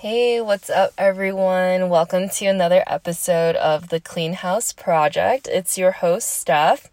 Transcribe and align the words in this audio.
Hey, 0.00 0.40
what's 0.40 0.70
up, 0.70 0.94
everyone? 0.96 1.90
Welcome 1.90 2.30
to 2.30 2.46
another 2.46 2.82
episode 2.86 3.54
of 3.56 3.90
the 3.90 4.00
Clean 4.00 4.32
House 4.32 4.72
Project. 4.72 5.46
It's 5.46 5.76
your 5.76 5.90
host, 5.90 6.30
Steph. 6.30 6.88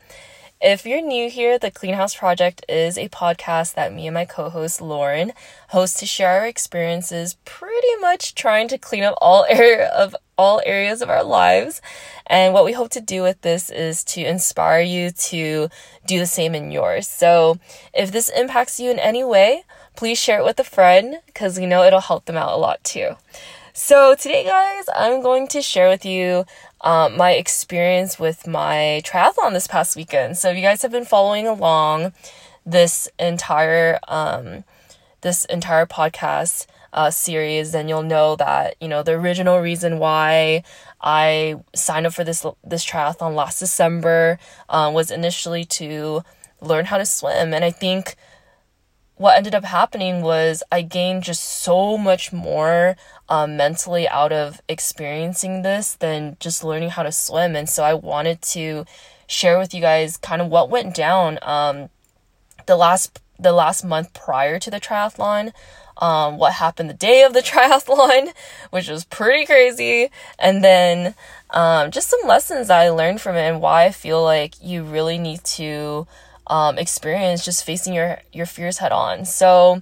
If 0.59 0.85
you're 0.85 1.01
new 1.01 1.29
here, 1.29 1.57
the 1.57 1.71
Clean 1.71 1.93
House 1.93 2.17
Project 2.17 2.65
is 2.67 2.97
a 2.97 3.07
podcast 3.07 3.75
that 3.75 3.93
me 3.93 4.07
and 4.07 4.13
my 4.13 4.25
co 4.25 4.49
host, 4.49 4.81
Lauren, 4.81 5.31
host 5.69 5.99
to 5.99 6.05
share 6.05 6.41
our 6.41 6.47
experiences 6.47 7.37
pretty 7.45 7.95
much 8.01 8.35
trying 8.35 8.67
to 8.67 8.77
clean 8.77 9.03
up 9.03 9.17
all 9.21 9.45
area 9.49 9.87
of 9.87 10.13
all 10.37 10.61
areas 10.65 11.01
of 11.01 11.09
our 11.09 11.23
lives. 11.23 11.81
And 12.25 12.53
what 12.53 12.65
we 12.65 12.73
hope 12.73 12.89
to 12.89 12.99
do 12.99 13.23
with 13.23 13.39
this 13.41 13.69
is 13.69 14.03
to 14.03 14.21
inspire 14.21 14.81
you 14.81 15.11
to 15.11 15.69
do 16.05 16.19
the 16.19 16.27
same 16.27 16.53
in 16.53 16.71
yours. 16.71 17.07
So 17.07 17.57
if 17.93 18.11
this 18.11 18.27
impacts 18.27 18.81
you 18.81 18.91
in 18.91 18.99
any 18.99 19.23
way, 19.23 19.63
please 19.97 20.17
share 20.17 20.39
it 20.39 20.45
with 20.45 20.59
a 20.59 20.63
friend 20.63 21.17
because 21.25 21.59
we 21.59 21.65
know 21.65 21.83
it'll 21.83 21.99
help 21.99 22.25
them 22.25 22.37
out 22.37 22.53
a 22.53 22.57
lot 22.57 22.81
too. 22.83 23.17
So, 23.73 24.15
today, 24.15 24.43
guys, 24.43 24.85
I'm 24.95 25.21
going 25.21 25.47
to 25.49 25.61
share 25.61 25.89
with 25.89 26.05
you 26.05 26.45
um, 26.81 27.17
my 27.17 27.33
experience 27.33 28.17
with 28.17 28.47
my 28.47 29.01
triathlon 29.03 29.53
this 29.53 29.67
past 29.67 29.95
weekend. 29.95 30.37
So, 30.37 30.49
if 30.49 30.55
you 30.55 30.63
guys 30.63 30.81
have 30.81 30.91
been 30.91 31.05
following 31.05 31.45
along 31.45 32.13
this 32.65 33.07
entire 33.19 33.99
um, 34.07 34.63
this 35.21 35.45
entire 35.45 35.85
podcast 35.85 36.65
uh, 36.93 37.11
series, 37.11 37.71
then 37.71 37.87
you'll 37.87 38.01
know 38.03 38.35
that 38.35 38.75
you 38.81 38.87
know 38.87 39.03
the 39.03 39.11
original 39.11 39.59
reason 39.59 39.99
why 39.99 40.63
I 41.01 41.57
signed 41.75 42.07
up 42.07 42.13
for 42.13 42.23
this 42.23 42.45
this 42.63 42.85
triathlon 42.85 43.35
last 43.35 43.59
December 43.59 44.39
um, 44.69 44.95
was 44.95 45.11
initially 45.11 45.65
to 45.65 46.23
learn 46.61 46.85
how 46.85 46.97
to 46.97 47.05
swim, 47.05 47.53
and 47.53 47.63
I 47.63 47.69
think 47.69 48.15
what 49.17 49.35
ended 49.35 49.55
up 49.55 49.63
happening 49.63 50.21
was 50.21 50.63
I 50.71 50.83
gained 50.83 51.23
just 51.23 51.43
so 51.43 51.97
much 51.97 52.31
more 52.31 52.95
um, 53.27 53.57
mentally 53.57 54.07
out 54.07 54.31
of 54.31 54.61
experiencing 54.69 55.63
this 55.63 55.95
than 55.95 56.37
just 56.39 56.63
learning 56.63 56.91
how 56.91 57.03
to 57.03 57.11
swim. 57.11 57.55
And 57.55 57.67
so 57.67 57.83
I 57.83 57.95
wanted 57.95 58.41
to 58.43 58.85
share 59.25 59.57
with 59.57 59.73
you 59.73 59.81
guys 59.81 60.17
kind 60.17 60.41
of 60.41 60.49
what 60.49 60.69
went 60.69 60.95
down 60.95 61.39
um, 61.41 61.89
the 62.65 62.75
last 62.75 63.19
the 63.39 63.51
last 63.51 63.83
month 63.83 64.13
prior 64.13 64.59
to 64.59 64.71
the 64.71 64.79
triathlon. 64.79 65.51
Um, 65.99 66.37
what 66.37 66.53
happened 66.53 66.91
the 66.91 66.93
day 66.93 67.23
of 67.23 67.33
the 67.33 67.39
triathlon, 67.51 68.33
which 68.69 68.87
was 68.87 69.03
pretty 69.03 69.47
crazy, 69.47 70.11
and 70.37 70.63
then 70.63 71.15
um, 71.49 71.89
just 71.89 72.09
some 72.09 72.19
lessons 72.27 72.69
I 72.69 72.89
learned 72.89 73.19
from 73.19 73.35
it 73.35 73.41
and 73.41 73.61
why 73.61 73.85
I 73.85 73.91
feel 73.91 74.23
like 74.23 74.61
you 74.61 74.83
really 74.83 75.17
need 75.17 75.43
to 75.43 76.05
um, 76.47 76.77
experience 76.77 77.45
just 77.45 77.63
facing 77.63 77.93
your 77.93 78.19
your 78.31 78.45
fears 78.45 78.77
head 78.79 78.91
on. 78.91 79.25
So, 79.25 79.81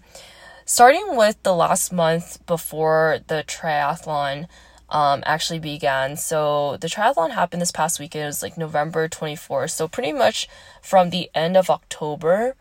starting 0.65 1.15
with 1.15 1.41
the 1.43 1.53
last 1.53 1.93
month 1.93 2.45
before 2.45 3.19
the 3.27 3.43
triathlon 3.47 4.47
um, 4.89 5.23
actually 5.25 5.59
began. 5.59 6.15
So 6.17 6.77
the 6.77 6.87
triathlon 6.87 7.31
happened 7.31 7.61
this 7.61 7.71
past 7.71 7.99
weekend. 7.99 8.23
It 8.23 8.27
was 8.27 8.43
like 8.43 8.57
November 8.57 9.07
24th. 9.07 9.71
So 9.71 9.87
pretty 9.87 10.13
much 10.13 10.47
from 10.81 11.09
the 11.09 11.29
end 11.33 11.57
of 11.57 11.69
October 11.69 12.55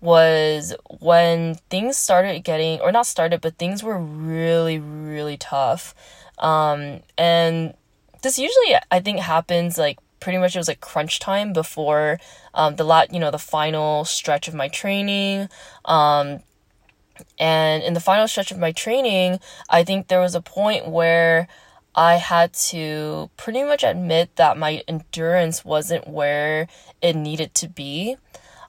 was 0.00 0.74
when 1.00 1.54
things 1.70 1.96
started 1.96 2.40
getting, 2.40 2.80
or 2.80 2.92
not 2.92 3.06
started, 3.06 3.40
but 3.40 3.56
things 3.56 3.82
were 3.82 3.98
really, 3.98 4.78
really 4.78 5.36
tough. 5.36 5.94
Um, 6.38 7.00
and 7.16 7.74
this 8.22 8.38
usually, 8.38 8.76
I 8.90 9.00
think, 9.00 9.20
happens 9.20 9.78
like 9.78 9.98
pretty 10.22 10.38
much 10.38 10.54
it 10.54 10.60
was 10.60 10.68
like 10.68 10.80
crunch 10.80 11.18
time 11.18 11.52
before 11.52 12.20
um, 12.54 12.76
the 12.76 12.84
lot, 12.84 13.12
you 13.12 13.18
know, 13.18 13.32
the 13.32 13.38
final 13.38 14.04
stretch 14.04 14.46
of 14.46 14.54
my 14.54 14.68
training. 14.68 15.48
Um, 15.84 16.40
and 17.38 17.82
in 17.82 17.94
the 17.94 18.00
final 18.00 18.28
stretch 18.28 18.52
of 18.52 18.58
my 18.58 18.70
training, 18.70 19.40
I 19.68 19.82
think 19.82 20.06
there 20.06 20.20
was 20.20 20.36
a 20.36 20.40
point 20.40 20.88
where 20.88 21.48
I 21.94 22.14
had 22.14 22.52
to 22.70 23.30
pretty 23.36 23.64
much 23.64 23.82
admit 23.82 24.36
that 24.36 24.56
my 24.56 24.82
endurance 24.86 25.64
wasn't 25.64 26.06
where 26.06 26.68
it 27.02 27.16
needed 27.16 27.52
to 27.56 27.68
be. 27.68 28.16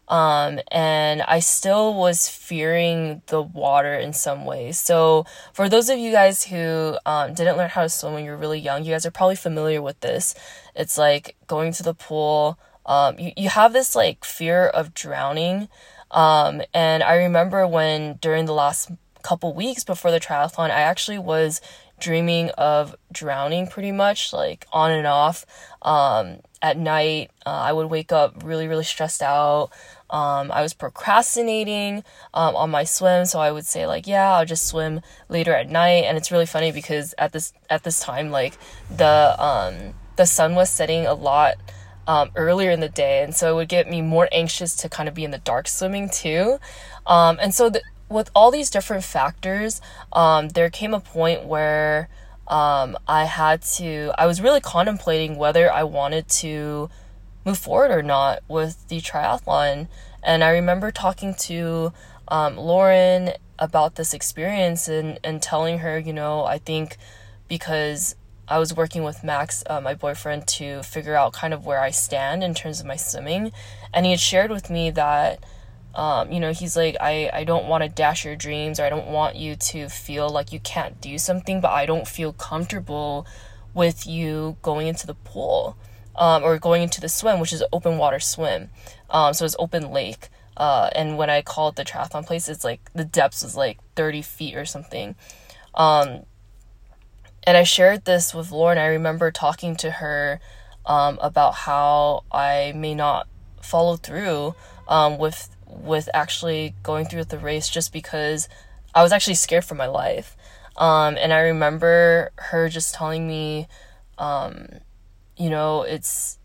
Um, 0.07 0.59
and 0.71 1.21
I 1.21 1.39
still 1.39 1.93
was 1.93 2.27
fearing 2.27 3.21
the 3.27 3.41
water 3.41 3.95
in 3.95 4.13
some 4.13 4.45
ways. 4.45 4.77
So, 4.77 5.25
for 5.53 5.69
those 5.69 5.89
of 5.89 5.97
you 5.97 6.11
guys 6.11 6.43
who 6.43 6.97
um, 7.05 7.33
didn't 7.33 7.57
learn 7.57 7.69
how 7.69 7.83
to 7.83 7.89
swim 7.89 8.13
when 8.13 8.25
you 8.25 8.31
were 8.31 8.37
really 8.37 8.59
young, 8.59 8.83
you 8.83 8.91
guys 8.91 9.05
are 9.05 9.11
probably 9.11 9.37
familiar 9.37 9.81
with 9.81 9.99
this. 10.01 10.35
It's 10.75 10.97
like 10.97 11.35
going 11.47 11.71
to 11.73 11.83
the 11.83 11.93
pool, 11.93 12.59
um, 12.85 13.17
you, 13.17 13.31
you 13.37 13.49
have 13.49 13.73
this 13.73 13.95
like 13.95 14.25
fear 14.25 14.67
of 14.67 14.93
drowning. 14.93 15.69
Um, 16.11 16.61
and 16.73 17.01
I 17.01 17.15
remember 17.15 17.65
when 17.65 18.15
during 18.21 18.45
the 18.45 18.53
last 18.53 18.91
couple 19.23 19.53
weeks 19.53 19.83
before 19.83 20.11
the 20.11 20.19
triathlon, 20.19 20.69
I 20.69 20.81
actually 20.81 21.17
was 21.17 21.61
dreaming 22.03 22.49
of 22.51 22.95
drowning 23.11 23.65
pretty 23.67 23.91
much, 23.91 24.33
like 24.33 24.67
on 24.73 24.91
and 24.91 25.07
off. 25.07 25.45
Um, 25.81 26.39
at 26.61 26.77
night, 26.77 27.31
uh, 27.45 27.49
I 27.49 27.71
would 27.71 27.89
wake 27.89 28.11
up 28.11 28.43
really, 28.43 28.67
really 28.67 28.83
stressed 28.83 29.21
out. 29.21 29.69
Um, 30.09 30.51
I 30.51 30.61
was 30.61 30.73
procrastinating 30.73 32.03
um, 32.33 32.55
on 32.55 32.69
my 32.69 32.83
swim, 32.83 33.25
so 33.25 33.39
I 33.39 33.51
would 33.51 33.65
say 33.65 33.87
like, 33.87 34.05
yeah, 34.05 34.33
I'll 34.33 34.45
just 34.45 34.67
swim 34.67 35.01
later 35.29 35.53
at 35.55 35.69
night. 35.69 36.03
And 36.03 36.17
it's 36.17 36.31
really 36.31 36.45
funny 36.45 36.71
because 36.71 37.15
at 37.17 37.31
this 37.31 37.53
at 37.69 37.83
this 37.83 38.01
time, 38.01 38.31
like 38.31 38.57
the 38.95 39.35
um, 39.39 39.93
the 40.17 40.25
sun 40.25 40.55
was 40.55 40.69
setting 40.69 41.05
a 41.05 41.13
lot 41.13 41.55
um, 42.05 42.31
earlier 42.35 42.71
in 42.71 42.81
the 42.81 42.89
day, 42.89 43.23
and 43.23 43.33
so 43.33 43.53
it 43.53 43.55
would 43.55 43.69
get 43.69 43.89
me 43.89 44.01
more 44.01 44.27
anxious 44.31 44.75
to 44.75 44.89
kind 44.89 45.07
of 45.07 45.15
be 45.15 45.23
in 45.23 45.31
the 45.31 45.37
dark 45.39 45.67
swimming 45.67 46.09
too. 46.09 46.59
Um, 47.05 47.37
and 47.41 47.53
so 47.53 47.69
the, 47.69 47.81
with 48.09 48.29
all 48.35 48.51
these 48.51 48.69
different 48.69 49.03
factors, 49.03 49.81
um, 50.11 50.49
there 50.49 50.69
came 50.69 50.93
a 50.93 50.99
point 50.99 51.45
where 51.45 52.09
um, 52.47 52.97
I 53.07 53.25
had 53.25 53.61
to. 53.77 54.11
I 54.17 54.27
was 54.27 54.41
really 54.41 54.61
contemplating 54.61 55.37
whether 55.37 55.71
I 55.71 55.83
wanted 55.83 56.27
to 56.29 56.89
move 57.45 57.57
forward 57.57 57.91
or 57.91 58.03
not 58.03 58.39
with 58.47 58.87
the 58.87 59.01
triathlon. 59.01 59.87
And 60.21 60.43
I 60.43 60.51
remember 60.51 60.91
talking 60.91 61.33
to 61.35 61.93
um, 62.27 62.57
Lauren 62.57 63.31
about 63.59 63.95
this 63.95 64.13
experience 64.13 64.87
and, 64.87 65.19
and 65.23 65.41
telling 65.41 65.79
her, 65.79 65.97
you 65.97 66.13
know, 66.13 66.43
I 66.45 66.57
think 66.57 66.97
because 67.47 68.15
I 68.47 68.59
was 68.59 68.75
working 68.75 69.03
with 69.03 69.23
Max, 69.23 69.63
uh, 69.69 69.81
my 69.81 69.93
boyfriend, 69.93 70.47
to 70.47 70.83
figure 70.83 71.15
out 71.15 71.33
kind 71.33 71.53
of 71.53 71.65
where 71.65 71.79
I 71.79 71.91
stand 71.91 72.43
in 72.43 72.53
terms 72.53 72.79
of 72.79 72.85
my 72.85 72.95
swimming. 72.95 73.51
And 73.93 74.05
he 74.05 74.11
had 74.11 74.19
shared 74.19 74.51
with 74.51 74.69
me 74.69 74.91
that, 74.91 75.43
um, 75.95 76.31
you 76.31 76.39
know, 76.39 76.51
he's 76.51 76.75
like, 76.75 76.97
I, 76.99 77.29
I 77.31 77.43
don't 77.43 77.67
want 77.67 77.83
to 77.83 77.89
dash 77.89 78.25
your 78.25 78.35
dreams 78.35 78.79
or 78.79 78.83
I 78.83 78.89
don't 78.89 79.07
want 79.07 79.35
you 79.35 79.55
to 79.55 79.89
feel 79.89 80.29
like 80.29 80.51
you 80.51 80.59
can't 80.59 80.99
do 80.99 81.17
something, 81.17 81.61
but 81.61 81.71
I 81.71 81.85
don't 81.85 82.07
feel 82.07 82.33
comfortable 82.33 83.27
with 83.73 84.07
you 84.07 84.57
going 84.61 84.87
into 84.87 85.05
the 85.05 85.13
pool 85.13 85.77
um, 86.15 86.43
or 86.43 86.57
going 86.57 86.83
into 86.83 86.99
the 86.99 87.09
swim, 87.09 87.39
which 87.39 87.53
is 87.53 87.63
open 87.71 87.97
water 87.97 88.19
swim. 88.19 88.69
Um, 89.09 89.33
so 89.33 89.45
it's 89.45 89.55
open 89.59 89.91
lake. 89.91 90.29
Uh, 90.57 90.89
and 90.95 91.17
when 91.17 91.29
I 91.29 91.41
called 91.41 91.75
the 91.75 91.85
triathlon 91.85 92.25
place, 92.25 92.47
it's 92.49 92.63
like 92.63 92.91
the 92.93 93.05
depths 93.05 93.43
was 93.43 93.55
like 93.55 93.79
30 93.95 94.21
feet 94.23 94.55
or 94.55 94.65
something. 94.65 95.15
Um, 95.75 96.25
and 97.43 97.57
I 97.57 97.63
shared 97.63 98.05
this 98.05 98.33
with 98.33 98.51
Lauren. 98.51 98.77
I 98.77 98.85
remember 98.85 99.31
talking 99.31 99.75
to 99.77 99.91
her 99.91 100.39
um, 100.85 101.19
about 101.21 101.53
how 101.53 102.23
I 102.31 102.73
may 102.75 102.95
not 102.95 103.27
follow 103.61 103.95
through 103.95 104.55
um, 104.87 105.17
with 105.17 105.52
with 105.81 106.09
actually 106.13 106.75
going 106.83 107.05
through 107.05 107.19
with 107.19 107.29
the 107.29 107.37
race 107.37 107.69
just 107.69 107.93
because 107.93 108.47
I 108.93 109.01
was 109.01 109.11
actually 109.11 109.35
scared 109.35 109.65
for 109.65 109.75
my 109.75 109.87
life. 109.87 110.35
Um, 110.75 111.17
and 111.19 111.31
I 111.33 111.39
remember 111.39 112.31
her 112.35 112.69
just 112.69 112.95
telling 112.95 113.27
me, 113.27 113.67
um, 114.17 114.67
you 115.37 115.49
know, 115.49 115.83
it's 115.83 116.39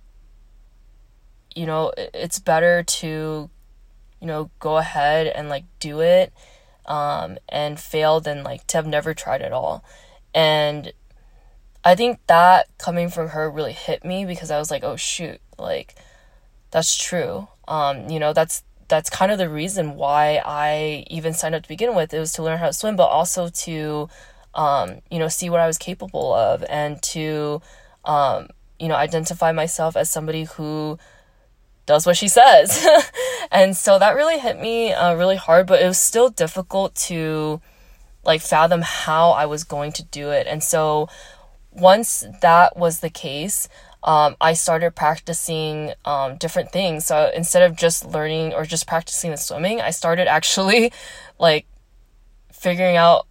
you 1.54 1.66
know, 1.66 1.92
it's 1.96 2.38
better 2.38 2.82
to 2.82 3.50
you 4.20 4.26
know 4.26 4.50
go 4.58 4.78
ahead 4.78 5.26
and 5.26 5.48
like 5.48 5.64
do 5.80 6.00
it 6.00 6.32
um, 6.86 7.38
and 7.48 7.78
fail 7.78 8.20
than 8.20 8.42
like 8.42 8.66
to 8.68 8.76
have 8.76 8.86
never 8.86 9.14
tried 9.14 9.42
at 9.42 9.52
all. 9.52 9.84
And 10.34 10.92
I 11.84 11.94
think 11.94 12.20
that 12.26 12.68
coming 12.78 13.08
from 13.08 13.28
her 13.28 13.50
really 13.50 13.72
hit 13.72 14.04
me 14.04 14.24
because 14.24 14.50
I 14.50 14.58
was 14.58 14.70
like, 14.70 14.84
oh 14.84 14.96
shoot, 14.96 15.40
like 15.58 15.94
that's 16.70 16.96
true. 16.96 17.48
Um, 17.66 18.08
you 18.08 18.18
know, 18.18 18.32
that's 18.32 18.62
that's 18.88 19.10
kind 19.10 19.30
of 19.30 19.38
the 19.38 19.48
reason 19.48 19.94
why 19.96 20.42
I 20.44 21.04
even 21.08 21.34
signed 21.34 21.54
up 21.54 21.62
to 21.62 21.68
begin 21.68 21.94
with. 21.94 22.12
It 22.12 22.18
was 22.18 22.32
to 22.32 22.42
learn 22.42 22.58
how 22.58 22.66
to 22.66 22.72
swim, 22.72 22.96
but 22.96 23.06
also 23.06 23.48
to 23.48 24.08
um, 24.54 25.00
you 25.10 25.18
know, 25.18 25.28
see 25.28 25.50
what 25.50 25.60
I 25.60 25.66
was 25.66 25.78
capable 25.78 26.34
of 26.34 26.64
and 26.68 27.00
to 27.02 27.62
um, 28.04 28.48
you 28.78 28.88
know, 28.88 28.94
identify 28.94 29.52
myself 29.52 29.96
as 29.96 30.10
somebody 30.10 30.44
who 30.44 30.98
does 31.86 32.06
what 32.06 32.16
she 32.16 32.28
says. 32.28 32.86
and 33.50 33.76
so 33.76 33.98
that 33.98 34.14
really 34.14 34.38
hit 34.38 34.60
me 34.60 34.92
uh, 34.92 35.14
really 35.14 35.36
hard, 35.36 35.66
but 35.66 35.82
it 35.82 35.86
was 35.86 35.98
still 35.98 36.28
difficult 36.28 36.94
to 36.94 37.60
like 38.24 38.40
fathom 38.40 38.82
how 38.82 39.30
I 39.30 39.46
was 39.46 39.64
going 39.64 39.92
to 39.92 40.04
do 40.04 40.30
it. 40.30 40.46
And 40.46 40.62
so 40.62 41.08
once 41.70 42.24
that 42.40 42.76
was 42.76 43.00
the 43.00 43.10
case, 43.10 43.68
um, 44.02 44.36
I 44.40 44.54
started 44.54 44.94
practicing 44.94 45.92
um, 46.04 46.36
different 46.36 46.70
things. 46.70 47.06
So 47.06 47.30
instead 47.34 47.62
of 47.62 47.76
just 47.76 48.06
learning 48.06 48.54
or 48.54 48.64
just 48.64 48.86
practicing 48.86 49.30
the 49.30 49.36
swimming, 49.36 49.80
I 49.80 49.90
started 49.90 50.28
actually 50.28 50.92
like 51.38 51.66
figuring 52.52 52.96
out 52.96 53.26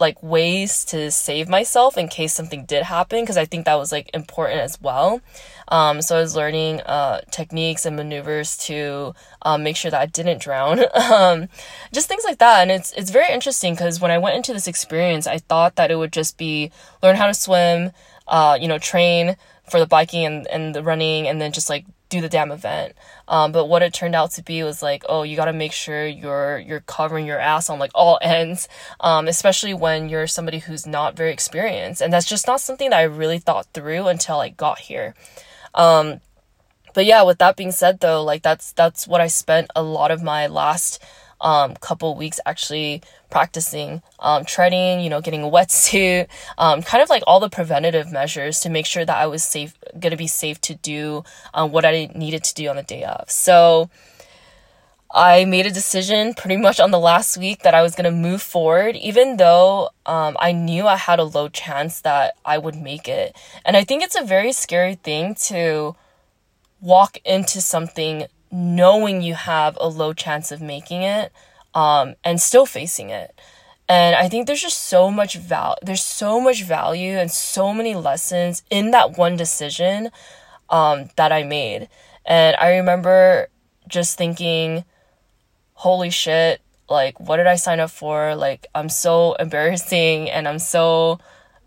like 0.00 0.22
ways 0.22 0.84
to 0.84 1.10
save 1.10 1.48
myself 1.48 1.98
in 1.98 2.08
case 2.08 2.32
something 2.32 2.64
did 2.64 2.84
happen 2.84 3.20
because 3.20 3.36
I 3.36 3.44
think 3.44 3.64
that 3.64 3.74
was 3.74 3.90
like 3.90 4.10
important 4.14 4.60
as 4.60 4.80
well. 4.80 5.20
Um, 5.68 6.00
so 6.00 6.16
I 6.16 6.20
was 6.20 6.36
learning 6.36 6.80
uh, 6.82 7.20
techniques 7.30 7.84
and 7.84 7.96
maneuvers 7.96 8.56
to 8.66 9.14
um, 9.42 9.64
make 9.64 9.76
sure 9.76 9.90
that 9.90 10.00
I 10.00 10.06
didn't 10.06 10.40
drown. 10.40 10.80
um, 10.94 11.48
just 11.92 12.08
things 12.08 12.24
like 12.24 12.38
that, 12.38 12.62
and 12.62 12.70
it's 12.70 12.92
it's 12.92 13.10
very 13.10 13.32
interesting 13.32 13.74
because 13.74 14.00
when 14.00 14.10
I 14.10 14.18
went 14.18 14.36
into 14.36 14.52
this 14.52 14.66
experience, 14.68 15.26
I 15.26 15.38
thought 15.38 15.76
that 15.76 15.90
it 15.90 15.96
would 15.96 16.12
just 16.12 16.38
be 16.38 16.70
learn 17.02 17.16
how 17.16 17.26
to 17.26 17.34
swim, 17.34 17.90
uh, 18.28 18.58
you 18.60 18.68
know, 18.68 18.78
train 18.78 19.36
for 19.70 19.80
the 19.80 19.86
biking 19.86 20.24
and, 20.24 20.46
and 20.46 20.74
the 20.74 20.82
running, 20.82 21.26
and 21.26 21.40
then 21.40 21.52
just 21.52 21.68
like 21.68 21.84
do 22.08 22.20
the 22.20 22.28
damn 22.28 22.50
event. 22.50 22.94
Um, 23.26 23.52
but 23.52 23.66
what 23.66 23.82
it 23.82 23.92
turned 23.92 24.14
out 24.14 24.30
to 24.32 24.42
be 24.42 24.62
was 24.62 24.82
like, 24.82 25.04
oh, 25.08 25.22
you 25.22 25.36
got 25.36 25.46
to 25.46 25.52
make 25.52 25.72
sure 25.72 26.06
you're 26.06 26.58
you're 26.58 26.80
covering 26.80 27.26
your 27.26 27.38
ass 27.38 27.68
on 27.68 27.78
like 27.78 27.90
all 27.94 28.18
ends, 28.22 28.68
um, 29.00 29.28
especially 29.28 29.74
when 29.74 30.08
you're 30.08 30.26
somebody 30.26 30.58
who's 30.58 30.86
not 30.86 31.16
very 31.16 31.32
experienced, 31.32 32.00
and 32.00 32.12
that's 32.12 32.26
just 32.26 32.46
not 32.46 32.60
something 32.60 32.90
that 32.90 32.98
I 32.98 33.02
really 33.02 33.38
thought 33.38 33.66
through 33.74 34.06
until 34.08 34.40
I 34.40 34.48
got 34.50 34.78
here. 34.78 35.14
Um, 35.74 36.20
but 36.94 37.06
yeah, 37.06 37.22
with 37.22 37.38
that 37.38 37.56
being 37.56 37.72
said, 37.72 38.00
though, 38.00 38.22
like 38.22 38.42
that's 38.42 38.72
that's 38.72 39.06
what 39.06 39.20
I 39.20 39.26
spent 39.26 39.70
a 39.76 39.82
lot 39.82 40.10
of 40.10 40.22
my 40.22 40.46
last 40.46 41.02
um, 41.40 41.74
couple 41.76 42.14
weeks 42.16 42.40
actually 42.46 43.02
practicing 43.30 44.02
um, 44.18 44.44
treading, 44.44 45.00
you 45.00 45.10
know, 45.10 45.20
getting 45.20 45.42
a 45.42 45.46
wetsuit, 45.46 46.28
um, 46.58 46.82
kind 46.82 47.02
of 47.02 47.10
like 47.10 47.22
all 47.26 47.40
the 47.40 47.50
preventative 47.50 48.10
measures 48.10 48.60
to 48.60 48.70
make 48.70 48.86
sure 48.86 49.04
that 49.04 49.16
I 49.16 49.26
was 49.26 49.42
safe, 49.44 49.76
gonna 49.98 50.16
be 50.16 50.26
safe 50.26 50.60
to 50.62 50.74
do 50.74 51.24
um, 51.54 51.72
what 51.72 51.84
I 51.84 52.10
needed 52.14 52.44
to 52.44 52.54
do 52.54 52.68
on 52.68 52.76
the 52.76 52.82
day 52.82 53.04
of. 53.04 53.30
So 53.30 53.90
I 55.10 55.44
made 55.46 55.66
a 55.66 55.70
decision 55.70 56.34
pretty 56.34 56.56
much 56.68 56.80
on 56.80 56.90
the 56.90 56.98
last 56.98 57.38
week 57.38 57.62
that 57.62 57.74
I 57.74 57.82
was 57.82 57.94
gonna 57.94 58.10
move 58.10 58.42
forward, 58.42 58.96
even 58.96 59.36
though 59.36 59.90
um, 60.06 60.36
I 60.40 60.52
knew 60.52 60.86
I 60.86 60.96
had 60.96 61.18
a 61.18 61.24
low 61.24 61.48
chance 61.48 62.00
that 62.00 62.34
I 62.44 62.58
would 62.58 62.76
make 62.76 63.08
it. 63.08 63.36
And 63.64 63.76
I 63.76 63.84
think 63.84 64.02
it's 64.02 64.16
a 64.16 64.24
very 64.24 64.52
scary 64.52 64.94
thing 64.96 65.34
to 65.46 65.94
walk 66.80 67.18
into 67.24 67.60
something 67.60 68.26
knowing 68.50 69.22
you 69.22 69.34
have 69.34 69.76
a 69.80 69.88
low 69.88 70.12
chance 70.12 70.50
of 70.50 70.60
making 70.60 71.02
it 71.02 71.32
um, 71.74 72.14
and 72.24 72.40
still 72.40 72.66
facing 72.66 73.10
it. 73.10 73.38
And 73.88 74.14
I 74.14 74.28
think 74.28 74.46
there's 74.46 74.60
just 74.60 74.86
so 74.86 75.10
much 75.10 75.36
val 75.36 75.76
there's 75.82 76.04
so 76.04 76.40
much 76.40 76.62
value 76.62 77.16
and 77.16 77.30
so 77.30 77.72
many 77.72 77.94
lessons 77.94 78.62
in 78.68 78.90
that 78.90 79.16
one 79.16 79.36
decision 79.36 80.10
um, 80.68 81.08
that 81.16 81.32
I 81.32 81.42
made. 81.42 81.88
And 82.26 82.54
I 82.56 82.76
remember 82.76 83.48
just 83.86 84.18
thinking, 84.18 84.84
holy 85.72 86.10
shit, 86.10 86.60
like 86.90 87.18
what 87.18 87.38
did 87.38 87.46
I 87.46 87.56
sign 87.56 87.80
up 87.80 87.90
for? 87.90 88.34
Like 88.34 88.66
I'm 88.74 88.90
so 88.90 89.34
embarrassing 89.38 90.30
and 90.30 90.46
I'm 90.46 90.58
so 90.58 91.18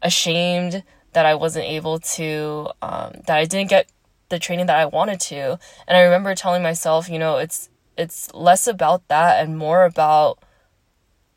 ashamed 0.01 0.83
that 1.13 1.25
I 1.25 1.36
wasn't 1.36 1.66
able 1.66 2.00
to 2.00 2.69
um, 2.81 3.13
that 3.28 3.38
I 3.38 3.45
didn't 3.45 3.69
get 3.69 3.89
the 4.31 4.39
training 4.39 4.66
that 4.66 4.80
I 4.80 4.86
wanted 4.86 5.19
to. 5.19 5.60
And 5.88 5.95
I 5.95 6.01
remember 6.01 6.33
telling 6.33 6.63
myself, 6.63 7.07
you 7.07 7.19
know, 7.19 7.38
it's 7.38 7.69
it's 7.95 8.33
less 8.33 8.66
about 8.66 9.07
that 9.10 9.44
and 9.44 9.57
more 9.57 9.86
about 9.86 10.39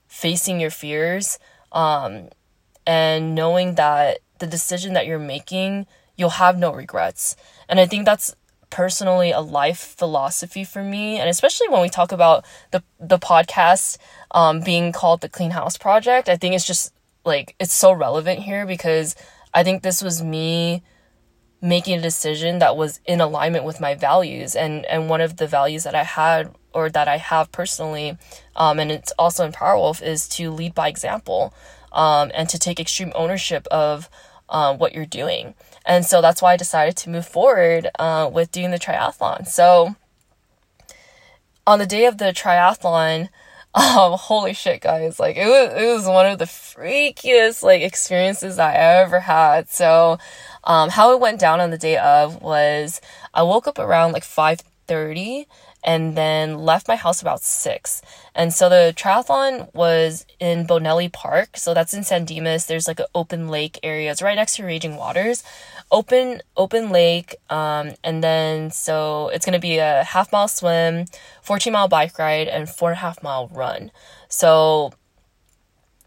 facing 0.08 0.60
your 0.60 0.70
fears 0.70 1.38
um, 1.72 2.30
and 2.86 3.34
knowing 3.34 3.74
that 3.74 4.20
the 4.38 4.46
decision 4.46 4.94
that 4.94 5.06
you're 5.06 5.18
making, 5.18 5.86
you'll 6.16 6.30
have 6.30 6.56
no 6.56 6.72
regrets. 6.72 7.36
And 7.68 7.78
I 7.78 7.86
think 7.86 8.06
that's 8.06 8.34
personally 8.70 9.30
a 9.30 9.40
life 9.40 9.78
philosophy 9.78 10.64
for 10.64 10.82
me 10.82 11.16
and 11.20 11.30
especially 11.30 11.68
when 11.68 11.80
we 11.80 11.88
talk 11.88 12.10
about 12.10 12.44
the 12.72 12.82
the 12.98 13.20
podcast 13.20 13.98
um, 14.32 14.60
being 14.60 14.90
called 14.90 15.20
the 15.20 15.28
clean 15.28 15.52
house 15.52 15.78
project 15.78 16.28
i 16.28 16.36
think 16.36 16.56
it's 16.56 16.66
just 16.66 16.92
like 17.24 17.54
it's 17.60 17.72
so 17.72 17.92
relevant 17.92 18.40
here 18.40 18.66
because 18.66 19.14
i 19.52 19.62
think 19.62 19.84
this 19.84 20.02
was 20.02 20.24
me 20.24 20.82
making 21.60 21.98
a 21.98 22.02
decision 22.02 22.58
that 22.58 22.76
was 22.76 23.00
in 23.06 23.20
alignment 23.20 23.64
with 23.64 23.80
my 23.80 23.94
values 23.94 24.54
and 24.54 24.84
and 24.86 25.08
one 25.08 25.20
of 25.20 25.36
the 25.36 25.46
values 25.46 25.84
that 25.84 25.94
I 25.94 26.02
had 26.02 26.54
or 26.72 26.90
that 26.90 27.08
I 27.08 27.16
have 27.16 27.52
personally 27.52 28.18
um, 28.56 28.78
and 28.78 28.90
it's 28.90 29.12
also 29.12 29.46
in 29.46 29.52
Powerwolf 29.52 30.02
is 30.02 30.28
to 30.30 30.50
lead 30.50 30.74
by 30.74 30.88
example 30.88 31.54
um, 31.92 32.30
and 32.34 32.48
to 32.48 32.58
take 32.58 32.78
extreme 32.78 33.12
ownership 33.14 33.66
of 33.70 34.10
uh, 34.48 34.76
what 34.76 34.94
you're 34.94 35.06
doing 35.06 35.54
and 35.86 36.04
so 36.04 36.20
that's 36.20 36.42
why 36.42 36.52
I 36.52 36.56
decided 36.56 36.96
to 36.98 37.10
move 37.10 37.26
forward 37.26 37.88
uh, 37.98 38.28
with 38.32 38.52
doing 38.52 38.70
the 38.70 38.78
triathlon 38.78 39.46
so 39.46 39.96
on 41.66 41.78
the 41.78 41.86
day 41.86 42.04
of 42.04 42.18
the 42.18 42.26
triathlon 42.26 43.30
um, 43.74 44.16
holy 44.16 44.52
shit, 44.52 44.82
guys! 44.82 45.18
Like 45.18 45.36
it 45.36 45.46
was, 45.46 45.82
it 45.82 45.92
was 45.92 46.06
one 46.06 46.26
of 46.26 46.38
the 46.38 46.44
freakiest 46.44 47.64
like 47.64 47.82
experiences 47.82 48.60
I 48.60 48.72
ever 48.74 49.18
had. 49.18 49.68
So, 49.68 50.18
um, 50.64 50.90
how 50.90 51.12
it 51.12 51.20
went 51.20 51.40
down 51.40 51.60
on 51.60 51.70
the 51.70 51.78
day 51.78 51.96
of 51.96 52.40
was 52.42 53.00
I 53.32 53.42
woke 53.42 53.66
up 53.66 53.78
around 53.78 54.12
like 54.12 54.24
5:30 54.24 55.46
and 55.84 56.16
then 56.16 56.58
left 56.58 56.88
my 56.88 56.96
house 56.96 57.20
about 57.20 57.42
6. 57.42 58.02
And 58.34 58.54
so 58.54 58.70
the 58.70 58.94
triathlon 58.96 59.72
was 59.74 60.24
in 60.40 60.66
Bonelli 60.66 61.12
Park. 61.12 61.58
So 61.58 61.74
that's 61.74 61.92
in 61.92 62.04
San 62.04 62.24
Dimas. 62.24 62.64
There's 62.64 62.88
like 62.88 63.00
an 63.00 63.06
open 63.14 63.48
lake 63.48 63.78
area. 63.82 64.10
It's 64.10 64.22
right 64.22 64.34
next 64.34 64.56
to 64.56 64.64
Raging 64.64 64.96
Waters. 64.96 65.44
Open 65.90 66.40
open 66.56 66.90
lake 66.90 67.36
um, 67.50 67.92
and 68.02 68.24
then 68.24 68.70
so 68.70 69.28
it's 69.28 69.44
going 69.44 69.52
to 69.52 69.60
be 69.60 69.76
a 69.78 70.02
half 70.04 70.32
mile 70.32 70.48
swim, 70.48 71.04
14 71.42 71.72
mile 71.72 71.88
bike 71.88 72.18
ride 72.18 72.48
and 72.48 72.68
four 72.68 72.90
and 72.90 72.96
a 72.96 73.00
half 73.00 73.22
mile 73.22 73.48
run. 73.48 73.90
So 74.28 74.94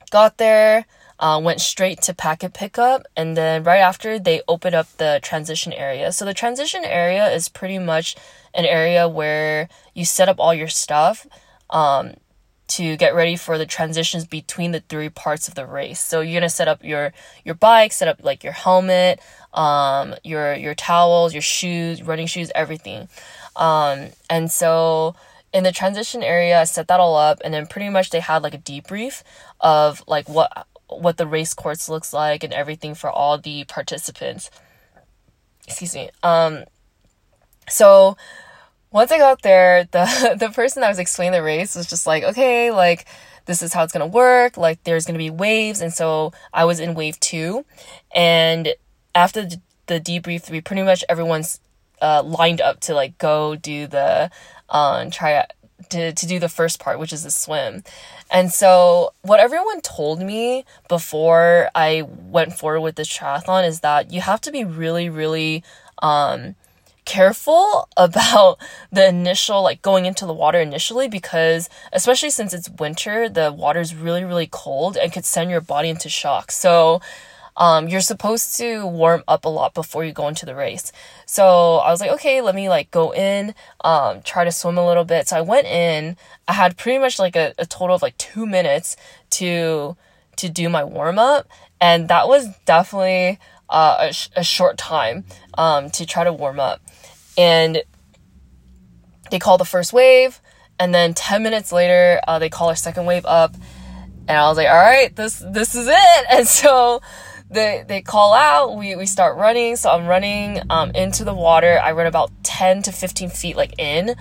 got 0.10 0.38
there 0.38 0.86
uh, 1.20 1.40
went 1.44 1.62
straight 1.62 2.02
to 2.04 2.14
packet 2.14 2.54
pickup. 2.54 3.04
And 3.16 3.36
then 3.36 3.64
right 3.64 3.80
after, 3.80 4.20
they 4.20 4.42
opened 4.48 4.76
up 4.76 4.88
the 4.98 5.20
transition 5.24 5.74
area. 5.74 6.12
So 6.12 6.26
the 6.26 6.34
transition 6.34 6.84
area 6.86 7.30
is 7.32 7.50
pretty 7.50 7.80
much 7.80 8.16
an 8.54 8.66
area 8.66 9.08
where 9.08 9.70
you 9.94 10.06
set 10.06 10.30
up 10.30 10.40
all 10.40 10.54
your 10.54 10.68
stuff 10.68 11.26
um, 11.70 12.14
to 12.68 12.98
get 12.98 13.16
ready 13.16 13.36
for 13.36 13.58
the 13.58 13.66
transitions 13.66 14.26
between 14.26 14.72
the 14.72 14.82
three 14.82 15.10
parts 15.10 15.48
of 15.48 15.56
the 15.56 15.66
race. 15.66 16.00
So 16.00 16.22
you're 16.22 16.40
gonna 16.40 16.50
set 16.50 16.68
up 16.68 16.84
your 16.84 17.14
your 17.46 17.56
bike, 17.56 17.94
set 17.94 18.08
up 18.08 18.24
like 18.24 18.44
your 18.44 18.54
helmet, 18.54 19.22
um, 19.54 20.16
your 20.24 20.54
your 20.54 20.76
towels, 20.76 21.34
your 21.34 21.42
shoes, 21.42 22.04
running 22.04 22.28
shoes, 22.28 22.52
everything. 22.54 23.08
Um, 23.56 24.10
and 24.30 24.52
so 24.52 25.16
in 25.54 25.64
the 25.64 25.72
transition 25.72 26.22
area, 26.22 26.60
I 26.60 26.66
set 26.66 26.88
that 26.90 27.00
all 27.00 27.16
up, 27.16 27.42
and 27.44 27.54
then 27.54 27.68
pretty 27.68 27.90
much 27.90 28.10
they 28.10 28.20
had 28.20 28.44
like 28.44 28.54
a 28.54 28.60
debrief 28.60 29.24
of 29.62 30.04
like 30.08 30.28
what 30.28 30.68
what 30.90 31.18
the 31.18 31.28
race 31.28 31.54
course 31.54 31.90
looks 31.90 32.14
like 32.14 32.44
and 32.44 32.54
everything 32.54 32.96
for 32.96 33.10
all 33.10 33.38
the 33.38 33.64
participants. 33.66 34.50
Excuse 35.68 35.96
me. 35.96 36.10
Um 36.24 36.64
so 37.70 38.18
once 38.92 39.12
I 39.12 39.18
got 39.18 39.42
there, 39.42 39.84
the 39.92 40.36
the 40.40 40.50
person 40.50 40.82
that 40.82 40.90
was 40.90 41.00
explaining 41.00 41.34
the 41.34 41.44
race 41.44 41.76
was 41.76 41.88
just 41.88 42.08
like, 42.08 42.24
okay, 42.24 42.72
like 42.72 43.06
this 43.46 43.62
is 43.62 43.74
how 43.74 43.84
it's 43.84 43.94
gonna 43.94 44.08
work. 44.08 44.58
Like 44.58 44.84
there's 44.84 45.06
gonna 45.06 45.18
be 45.18 45.30
waves, 45.30 45.82
and 45.82 45.94
so 45.94 46.34
I 46.54 46.66
was 46.66 46.80
in 46.80 46.94
wave 46.94 47.20
two, 47.20 47.66
and 48.14 48.70
after 49.16 49.44
the, 49.46 49.62
the 49.88 50.00
debrief, 50.00 50.50
we 50.50 50.62
pretty 50.62 50.84
much 50.84 51.04
everyone's 51.10 51.60
uh, 52.02 52.22
lined 52.24 52.62
up 52.62 52.80
to 52.82 52.94
like 52.94 53.18
go 53.18 53.56
do 53.56 53.88
the 53.88 54.30
um 54.70 55.10
try 55.10 55.46
to 55.90 56.12
to 56.12 56.28
do 56.28 56.40
the 56.40 56.50
first 56.50 56.80
part, 56.80 57.00
which 57.00 57.14
is 57.14 57.24
the 57.24 57.32
swim. 57.32 57.84
And 58.30 58.52
so, 58.52 59.14
what 59.22 59.40
everyone 59.40 59.82
told 59.82 60.22
me 60.22 60.66
before 60.90 61.70
I 61.76 62.02
went 62.02 62.54
forward 62.54 62.82
with 62.82 62.96
this 62.96 63.08
triathlon 63.10 63.68
is 63.68 63.82
that 63.82 64.12
you 64.12 64.22
have 64.22 64.42
to 64.42 64.52
be 64.52 64.64
really, 64.64 65.10
really 65.10 65.64
um, 66.02 66.56
careful 67.06 67.88
about 67.98 68.60
the 68.92 69.08
initial, 69.08 69.62
like 69.62 69.82
going 69.82 70.06
into 70.06 70.26
the 70.26 70.34
water 70.34 70.60
initially, 70.60 71.08
because 71.08 71.70
especially 71.94 72.30
since 72.30 72.54
it's 72.54 72.70
winter, 72.70 73.30
the 73.30 73.52
water 73.52 73.80
is 73.80 73.96
really, 73.96 74.24
really 74.24 74.48
cold 74.52 74.98
and 74.98 75.14
could 75.14 75.26
send 75.26 75.50
your 75.50 75.62
body 75.62 75.90
into 75.90 76.10
shock. 76.10 76.52
So, 76.52 77.02
um, 77.58 77.88
you're 77.88 78.02
supposed 78.02 78.56
to 78.58 78.86
warm 78.86 79.24
up 79.28 79.44
a 79.44 79.50
lot 79.50 79.74
before 79.74 80.06
you 80.06 80.14
go 80.14 80.28
into 80.28 80.46
the 80.46 80.56
race. 80.56 80.92
So 81.26 81.78
I 81.78 81.92
was 81.92 82.00
like, 82.00 82.12
okay, 82.12 82.42
let 82.42 82.54
me 82.54 82.70
like 82.70 82.92
go 82.92 83.14
in, 83.14 83.56
um, 83.84 84.22
try 84.22 84.44
to 84.44 84.52
swim 84.52 84.78
a 84.78 84.86
little 84.86 85.04
bit. 85.04 85.28
So 85.28 85.38
I 85.38 85.42
went 85.42 85.66
in. 85.66 86.18
I 86.48 86.54
had 86.54 86.78
pretty 86.78 87.00
much 87.00 87.18
like 87.18 87.36
a, 87.36 87.54
a 87.58 87.66
total 87.66 87.96
of 87.96 88.02
like 88.02 88.18
two 88.18 88.46
minutes 88.46 88.96
to 89.32 89.98
to 90.38 90.50
do 90.50 90.70
my 90.70 90.84
warm 90.84 91.18
up, 91.18 91.48
and 91.82 92.08
that 92.10 92.28
was 92.28 92.48
definitely 92.66 93.40
uh, 93.70 93.98
a, 94.02 94.14
sh- 94.14 94.30
a 94.36 94.44
short 94.44 94.78
time 94.78 95.26
um, 95.58 95.90
to 95.90 96.06
try 96.06 96.24
to 96.24 96.32
warm 96.32 96.60
up. 96.60 96.80
And 97.40 97.82
they 99.32 99.40
call 99.40 99.58
the 99.58 99.66
first 99.66 99.94
wave, 99.94 100.40
and 100.80 100.94
then 100.94 101.16
10 101.16 101.42
minutes 101.42 101.72
later, 101.72 102.22
uh, 102.28 102.38
they 102.38 102.50
call 102.50 102.70
our 102.70 102.76
second 102.76 103.06
wave 103.06 103.26
up. 103.26 103.56
And 104.28 104.38
I 104.38 104.48
was 104.48 104.58
like, 104.58 104.68
all 104.68 104.76
right, 104.76 105.16
this, 105.16 105.44
this 105.52 105.74
is 105.74 105.88
it. 105.90 106.26
And 106.30 106.48
so 106.48 107.02
they 107.50 107.86
they 107.88 108.02
call 108.02 108.34
out 108.34 108.76
we, 108.76 108.96
we 108.96 109.06
start 109.06 109.38
running. 109.38 109.76
So 109.76 109.90
i'm 109.90 110.06
running 110.06 110.62
um, 110.70 110.92
into 110.92 111.24
the 111.24 111.34
water. 111.34 111.80
I 111.82 111.92
run 111.92 112.08
about 112.08 112.32
10 112.44 112.84
to 112.84 112.92
15 112.92 113.30
feet 113.30 113.56
like 113.56 113.74
in. 113.78 114.16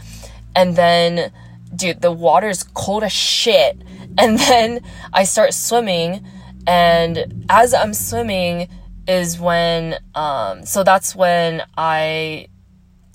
And 0.55 0.77
then 0.77 1.33
dude 1.75 2.01
the 2.01 2.13
water 2.13 2.49
is 2.49 2.63
cold 2.63 3.03
as 3.03 3.13
shit. 3.13 3.83
And 4.19 4.39
then 4.39 4.81
i 5.13 5.25
start 5.25 5.53
swimming. 5.53 6.27
And 6.67 7.45
as 7.51 7.75
I'm 7.75 7.93
swimming 7.93 8.69
is 9.07 9.39
when 9.39 9.97
um 10.15 10.65
so 10.65 10.83
that's 10.83 11.15
when 11.15 11.63
I 11.77 12.49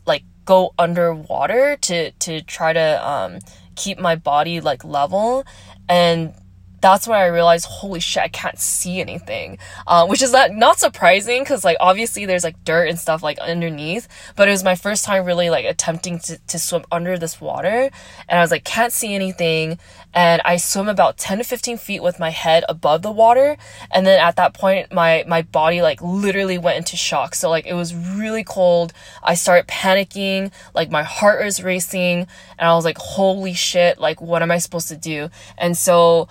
like 0.06 0.24
go 0.46 0.74
underwater 0.78 1.78
to 1.78 2.12
to 2.12 2.42
try 2.42 2.74
to 2.74 3.08
um 3.08 3.40
keep 3.76 4.00
my 4.00 4.16
body 4.16 4.62
like 4.62 4.84
level. 4.84 5.44
And 5.90 6.34
that's 6.82 7.08
when 7.08 7.20
I 7.20 7.28
realized, 7.28 7.66
holy 7.66 8.00
shit, 8.00 8.24
I 8.24 8.28
can't 8.28 8.60
see 8.60 9.00
anything. 9.00 9.60
Uh, 9.88 10.08
which 10.08 10.22
is 10.22 10.32
not, 10.32 10.52
not 10.52 10.80
surprising 10.80 11.44
because 11.44 11.64
like 11.64 11.78
obviously 11.80 12.26
there's 12.26 12.44
like 12.44 12.62
dirt 12.64 12.90
and 12.90 13.00
stuff 13.00 13.24
like 13.24 13.40
underneath, 13.40 14.08
but 14.36 14.48
it 14.48 14.52
was 14.52 14.64
my 14.64 14.76
first 14.76 15.06
time 15.06 15.26
really 15.26 15.50
like 15.50 15.66
attempting 15.66 16.20
to, 16.20 16.38
to 16.48 16.60
swim 16.60 16.84
under 16.92 17.18
this 17.18 17.40
water. 17.40 17.90
And 18.28 18.40
I 18.40 18.42
was 18.42 18.52
like, 18.52 18.64
can't 18.64 18.92
see 18.92 19.14
anything. 19.14 19.80
And 20.14 20.42
I 20.44 20.58
swim 20.58 20.90
about 20.90 21.18
10 21.18 21.38
to 21.38 21.44
15 21.44 21.78
feet 21.78 22.04
with 22.04 22.20
my 22.20 22.32
head 22.32 22.66
above 22.68 23.02
the 23.02 23.12
water. 23.12 23.58
And 23.92 24.06
then 24.06 24.20
at 24.20 24.36
that 24.36 24.54
point, 24.54 24.92
my, 24.92 25.24
my 25.28 25.44
body 25.44 25.82
like 25.82 26.02
literally 26.02 26.58
went 26.58 26.78
into 26.78 26.98
shock. 26.98 27.36
So 27.36 27.50
like 27.50 27.66
it 27.66 27.74
was 27.74 27.96
really 27.96 28.44
cold. 28.44 28.92
I 29.24 29.36
started 29.36 29.68
panicking, 29.68 30.52
like 30.74 30.90
my 30.90 31.04
heart 31.04 31.44
was 31.44 31.64
racing 31.64 32.28
and 32.58 32.70
I 32.70 32.74
was 32.74 32.86
like, 32.86 32.98
holy 32.98 33.54
shit, 33.54 34.00
like 34.00 34.22
what 34.22 34.42
am 34.42 34.52
I 34.52 34.58
supposed 34.58 34.88
to 34.90 34.98
do? 34.98 35.30
And 35.58 35.78
so, 35.78 36.28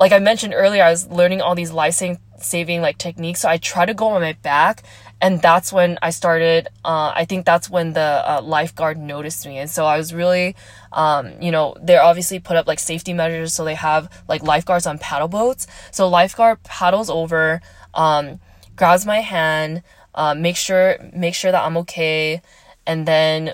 like 0.00 0.12
I 0.12 0.18
mentioned 0.18 0.54
earlier, 0.56 0.82
I 0.82 0.90
was 0.90 1.06
learning 1.08 1.42
all 1.42 1.54
these 1.54 1.72
life 1.72 2.02
saving 2.38 2.80
like 2.80 2.96
techniques. 2.96 3.42
So 3.42 3.50
I 3.50 3.58
try 3.58 3.84
to 3.84 3.92
go 3.92 4.08
on 4.08 4.22
my 4.22 4.32
back, 4.32 4.82
and 5.20 5.42
that's 5.42 5.74
when 5.74 5.98
I 6.00 6.08
started. 6.08 6.68
Uh, 6.82 7.12
I 7.14 7.26
think 7.26 7.44
that's 7.44 7.68
when 7.68 7.92
the 7.92 8.00
uh, 8.00 8.40
lifeguard 8.42 8.96
noticed 8.96 9.46
me, 9.46 9.58
and 9.58 9.68
so 9.68 9.84
I 9.84 9.98
was 9.98 10.14
really, 10.14 10.56
um, 10.92 11.32
you 11.40 11.50
know, 11.50 11.76
they're 11.82 12.02
obviously 12.02 12.38
put 12.38 12.56
up 12.56 12.66
like 12.66 12.78
safety 12.78 13.12
measures, 13.12 13.52
so 13.52 13.62
they 13.62 13.74
have 13.74 14.10
like 14.26 14.42
lifeguards 14.42 14.86
on 14.86 14.98
paddle 14.98 15.28
boats. 15.28 15.66
So 15.92 16.08
lifeguard 16.08 16.62
paddles 16.62 17.10
over, 17.10 17.60
um, 17.92 18.40
grabs 18.76 19.04
my 19.04 19.20
hand, 19.20 19.82
uh, 20.14 20.34
make 20.34 20.56
sure 20.56 20.96
make 21.12 21.34
sure 21.34 21.52
that 21.52 21.62
I'm 21.62 21.76
okay, 21.76 22.40
and 22.86 23.06
then 23.06 23.52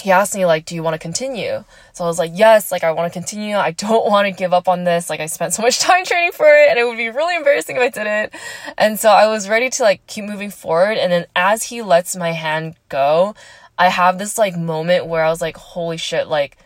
he 0.00 0.10
asked 0.10 0.34
me 0.34 0.46
like 0.46 0.64
do 0.64 0.74
you 0.74 0.82
want 0.82 0.94
to 0.94 0.98
continue? 0.98 1.64
So 1.92 2.04
i 2.04 2.06
was 2.06 2.18
like 2.18 2.32
yes 2.34 2.70
like 2.70 2.84
i 2.84 2.92
want 2.92 3.12
to 3.12 3.18
continue. 3.18 3.56
I 3.56 3.72
don't 3.72 4.10
want 4.10 4.26
to 4.26 4.32
give 4.32 4.52
up 4.52 4.68
on 4.68 4.84
this. 4.84 5.10
Like 5.10 5.20
i 5.20 5.26
spent 5.26 5.54
so 5.54 5.62
much 5.62 5.78
time 5.80 6.04
training 6.04 6.32
for 6.32 6.46
it 6.46 6.70
and 6.70 6.78
it 6.78 6.84
would 6.84 6.96
be 6.96 7.08
really 7.08 7.36
embarrassing 7.36 7.76
if 7.76 7.82
i 7.82 7.88
didn't. 7.88 8.34
And 8.76 8.98
so 8.98 9.10
i 9.10 9.26
was 9.26 9.48
ready 9.48 9.70
to 9.70 9.82
like 9.82 10.06
keep 10.06 10.24
moving 10.24 10.50
forward 10.50 10.98
and 10.98 11.12
then 11.12 11.26
as 11.34 11.64
he 11.64 11.82
lets 11.82 12.16
my 12.16 12.32
hand 12.32 12.76
go 12.88 13.34
i 13.78 13.88
have 13.88 14.18
this 14.18 14.38
like 14.38 14.56
moment 14.56 15.06
where 15.06 15.24
i 15.24 15.28
was 15.28 15.40
like 15.40 15.56
holy 15.56 15.96
shit 15.96 16.28
like 16.28 16.56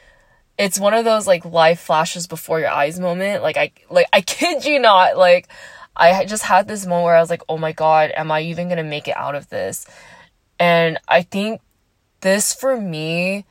it's 0.58 0.78
one 0.78 0.94
of 0.94 1.04
those 1.04 1.26
like 1.26 1.44
life 1.44 1.80
flashes 1.80 2.26
before 2.26 2.60
your 2.60 2.70
eyes 2.70 3.00
moment. 3.00 3.42
Like 3.42 3.56
i 3.56 3.72
like 3.90 4.06
i 4.12 4.20
kid 4.20 4.64
you 4.64 4.78
not 4.78 5.16
like 5.16 5.48
i 5.96 6.24
just 6.24 6.42
had 6.44 6.68
this 6.68 6.86
moment 6.86 7.04
where 7.04 7.16
i 7.16 7.20
was 7.20 7.30
like 7.30 7.42
oh 7.48 7.58
my 7.58 7.72
god 7.72 8.10
am 8.16 8.30
i 8.30 8.40
even 8.40 8.68
gonna 8.68 8.82
make 8.82 9.08
it 9.08 9.16
out 9.16 9.34
of 9.34 9.48
this 9.50 9.86
and 10.58 10.98
i 11.06 11.20
think 11.20 11.60
this 12.22 12.54
for 12.54 12.80
me 12.80 13.44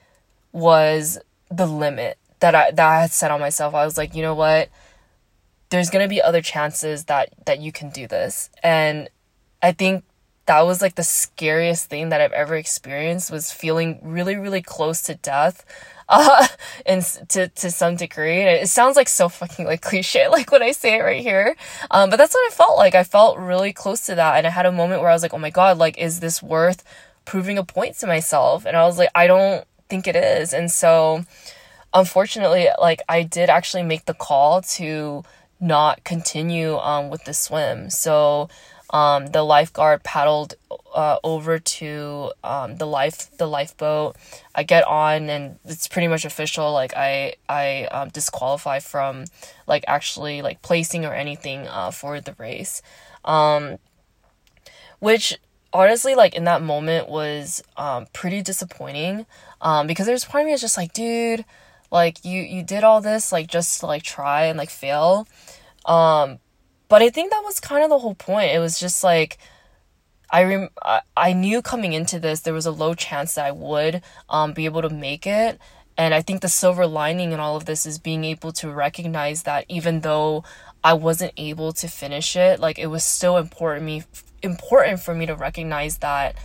was 0.52 1.20
the 1.50 1.68
limit 1.68 2.18
that 2.40 2.56
I 2.56 2.72
that 2.72 2.88
I 2.88 3.02
had 3.02 3.12
set 3.12 3.32
on 3.32 3.40
myself. 3.40 3.74
I 3.74 3.86
was 3.86 3.98
like, 3.98 4.16
you 4.16 4.22
know 4.22 4.36
what? 4.36 4.70
There's 5.70 5.90
gonna 5.90 6.08
be 6.08 6.22
other 6.22 6.42
chances 6.42 7.06
that 7.06 7.30
that 7.46 7.60
you 7.60 7.72
can 7.72 7.90
do 7.92 8.08
this, 8.08 8.50
and 8.64 9.10
I 9.62 9.72
think 9.72 10.04
that 10.48 10.62
was 10.62 10.82
like 10.82 10.96
the 10.96 11.04
scariest 11.04 11.90
thing 11.90 12.10
that 12.10 12.20
I've 12.20 12.32
ever 12.34 12.56
experienced 12.56 13.32
was 13.32 13.52
feeling 13.52 14.00
really 14.02 14.36
really 14.36 14.62
close 14.62 15.02
to 15.04 15.16
death 15.16 15.64
uh 16.10 16.46
and 16.86 17.04
to 17.30 17.48
to 17.48 17.72
some 17.72 17.96
degree. 17.96 18.42
And 18.42 18.50
it 18.50 18.68
sounds 18.68 18.98
like 18.98 19.08
so 19.08 19.30
fucking 19.30 19.66
like 19.66 19.82
cliche 19.82 20.28
like 20.32 20.52
when 20.52 20.64
I 20.64 20.72
say 20.72 20.98
it 20.98 21.04
right 21.04 21.22
here. 21.22 21.56
Um 21.90 22.10
but 22.10 22.18
that's 22.18 22.34
what 22.34 22.52
I 22.52 22.54
felt 22.54 22.78
like. 22.78 22.96
I 22.96 23.04
felt 23.04 23.38
really 23.38 23.72
close 23.72 24.06
to 24.08 24.16
that. 24.16 24.36
And 24.36 24.48
I 24.48 24.50
had 24.50 24.66
a 24.66 24.72
moment 24.72 25.02
where 25.02 25.10
I 25.10 25.14
was 25.14 25.22
like 25.22 25.34
oh 25.34 25.38
my 25.38 25.52
god 25.52 25.78
like 25.78 25.98
is 25.98 26.20
this 26.20 26.44
worth 26.44 26.84
proving 27.26 27.58
a 27.58 27.64
point 27.64 27.96
to 27.98 28.08
myself. 28.08 28.66
And 28.66 28.76
I 28.76 28.86
was 28.86 28.98
like, 28.98 29.10
I 29.16 29.28
don't 29.28 29.66
think 29.90 30.08
it 30.08 30.16
is. 30.16 30.54
And 30.54 30.72
so, 30.72 31.26
unfortunately, 31.94 32.68
like, 32.80 33.02
I 33.08 33.24
did 33.24 33.50
actually 33.50 33.84
make 33.84 34.06
the 34.06 34.14
call 34.14 34.62
to 34.62 35.24
not 35.60 36.04
continue 36.04 36.78
um, 36.78 37.10
with 37.10 37.24
the 37.26 37.34
swim. 37.34 37.90
So, 37.90 38.50
um, 38.92 39.28
the 39.28 39.44
lifeguard 39.44 40.04
paddled 40.04 40.56
uh, 40.94 41.18
over 41.24 41.60
to 41.60 42.34
um, 42.44 42.76
the 42.76 42.86
life 42.86 43.36
the 43.38 43.48
lifeboat. 43.48 44.18
I 44.54 44.64
get 44.64 44.86
on 44.86 45.30
and 45.30 45.60
it's 45.66 45.88
pretty 45.88 46.08
much 46.10 46.26
official. 46.26 46.74
Like 46.74 46.94
I 46.96 47.36
I 47.48 47.86
um, 47.86 48.10
disqualify 48.10 48.80
from 48.80 49.26
like 49.66 49.86
actually 49.88 50.42
like 50.42 50.62
placing 50.62 51.06
or 51.06 51.14
anything 51.14 51.68
uh, 51.68 51.92
for 51.92 52.20
the 52.20 52.34
race, 52.34 52.82
um, 53.24 53.78
which 55.00 55.40
honestly 55.74 56.16
like 56.16 56.36
in 56.36 56.44
that 56.46 56.62
moment 56.62 57.10
was 57.10 57.64
um 57.78 58.06
pretty 58.14 58.42
disappointing 58.42 59.26
um 59.62 59.88
because 59.88 60.06
there's 60.06 60.26
part 60.26 60.42
of 60.42 60.48
me 60.48 60.54
is 60.54 60.62
just 60.62 60.78
like 60.78 60.94
dude 60.94 61.46
like 61.92 62.24
you 62.24 62.42
you 62.42 62.64
did 62.64 62.84
all 62.84 63.02
this 63.02 63.32
like 63.32 63.48
just 63.48 63.80
to 63.82 63.86
like 63.86 64.04
try 64.04 64.46
and 64.46 64.58
like 64.58 64.70
fail. 64.70 65.28
Um 65.86 66.40
but 66.88 67.02
i 67.02 67.10
think 67.10 67.32
that 67.32 67.44
was 67.44 67.60
kind 67.60 67.84
of 67.84 67.90
the 67.90 68.00
whole 68.00 68.16
point. 68.16 68.52
It 68.52 68.60
was 68.60 68.80
just 68.80 69.04
like 69.04 69.38
I, 70.34 70.44
rem- 70.44 70.70
I 70.82 71.02
I 71.18 71.34
knew 71.34 71.62
coming 71.62 71.94
into 71.94 72.20
this 72.20 72.42
there 72.42 72.54
was 72.54 72.66
a 72.66 72.72
low 72.72 72.94
chance 72.94 73.36
that 73.36 73.46
I 73.46 73.52
would 73.52 74.02
um 74.30 74.54
be 74.54 74.66
able 74.66 74.82
to 74.82 74.90
make 74.90 75.28
it. 75.28 75.60
And 75.98 76.14
I 76.14 76.22
think 76.22 76.42
the 76.42 76.48
silver 76.50 76.88
lining 76.88 77.32
in 77.34 77.40
all 77.40 77.58
of 77.58 77.66
this 77.66 77.86
is 77.86 78.00
being 78.00 78.24
able 78.24 78.52
to 78.54 78.72
recognize 78.72 79.44
that 79.44 79.66
even 79.68 80.02
though 80.02 80.44
I 80.84 80.94
wasn't 80.94 81.34
able 81.38 81.74
to 81.74 81.88
finish 81.88 82.36
it 82.36 82.60
like 82.60 82.80
it 82.80 82.88
was 82.88 83.04
still 83.04 83.38
important 83.38 83.86
me 83.86 84.04
important 84.42 85.00
for 85.00 85.14
me 85.14 85.26
to 85.26 85.36
recognize 85.36 85.98
that 85.98 86.36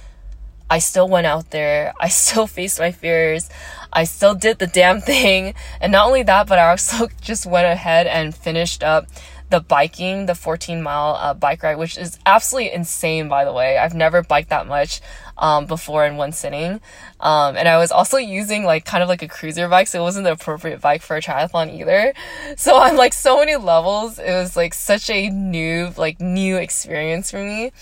I 0.68 0.78
still 0.80 1.08
went 1.08 1.26
out 1.26 1.50
there. 1.50 1.94
I 2.00 2.08
still 2.08 2.46
faced 2.46 2.78
my 2.78 2.92
fears. 2.92 3.48
I 3.92 4.04
still 4.04 4.34
did 4.34 4.58
the 4.58 4.66
damn 4.66 5.00
thing. 5.00 5.54
And 5.80 5.92
not 5.92 6.06
only 6.06 6.22
that, 6.24 6.46
but 6.46 6.58
I 6.58 6.70
also 6.70 7.08
just 7.20 7.46
went 7.46 7.66
ahead 7.66 8.06
and 8.06 8.34
finished 8.34 8.82
up 8.82 9.06
the 9.48 9.60
biking, 9.60 10.26
the 10.26 10.34
14 10.34 10.82
mile 10.82 11.14
uh, 11.14 11.34
bike 11.34 11.62
ride, 11.62 11.76
which 11.76 11.96
is 11.96 12.18
absolutely 12.26 12.72
insane, 12.72 13.28
by 13.28 13.44
the 13.44 13.52
way. 13.52 13.78
I've 13.78 13.94
never 13.94 14.22
biked 14.22 14.48
that 14.48 14.66
much 14.66 15.00
um, 15.38 15.66
before 15.66 16.04
in 16.04 16.16
one 16.16 16.32
sitting. 16.32 16.80
Um, 17.20 17.56
and 17.56 17.68
I 17.68 17.78
was 17.78 17.92
also 17.92 18.16
using 18.16 18.64
like 18.64 18.84
kind 18.84 19.02
of 19.02 19.08
like 19.08 19.22
a 19.22 19.28
cruiser 19.28 19.68
bike, 19.68 19.86
so 19.86 20.00
it 20.00 20.02
wasn't 20.02 20.24
the 20.24 20.32
appropriate 20.32 20.80
bike 20.80 21.02
for 21.02 21.16
a 21.16 21.20
triathlon 21.20 21.78
either. 21.78 22.12
So 22.56 22.76
on 22.76 22.96
like 22.96 23.12
so 23.12 23.38
many 23.38 23.56
levels, 23.56 24.18
it 24.18 24.32
was 24.32 24.56
like 24.56 24.72
such 24.72 25.10
a 25.10 25.28
new, 25.28 25.92
like 25.96 26.20
new 26.20 26.56
experience 26.56 27.30
for 27.30 27.42
me. 27.42 27.72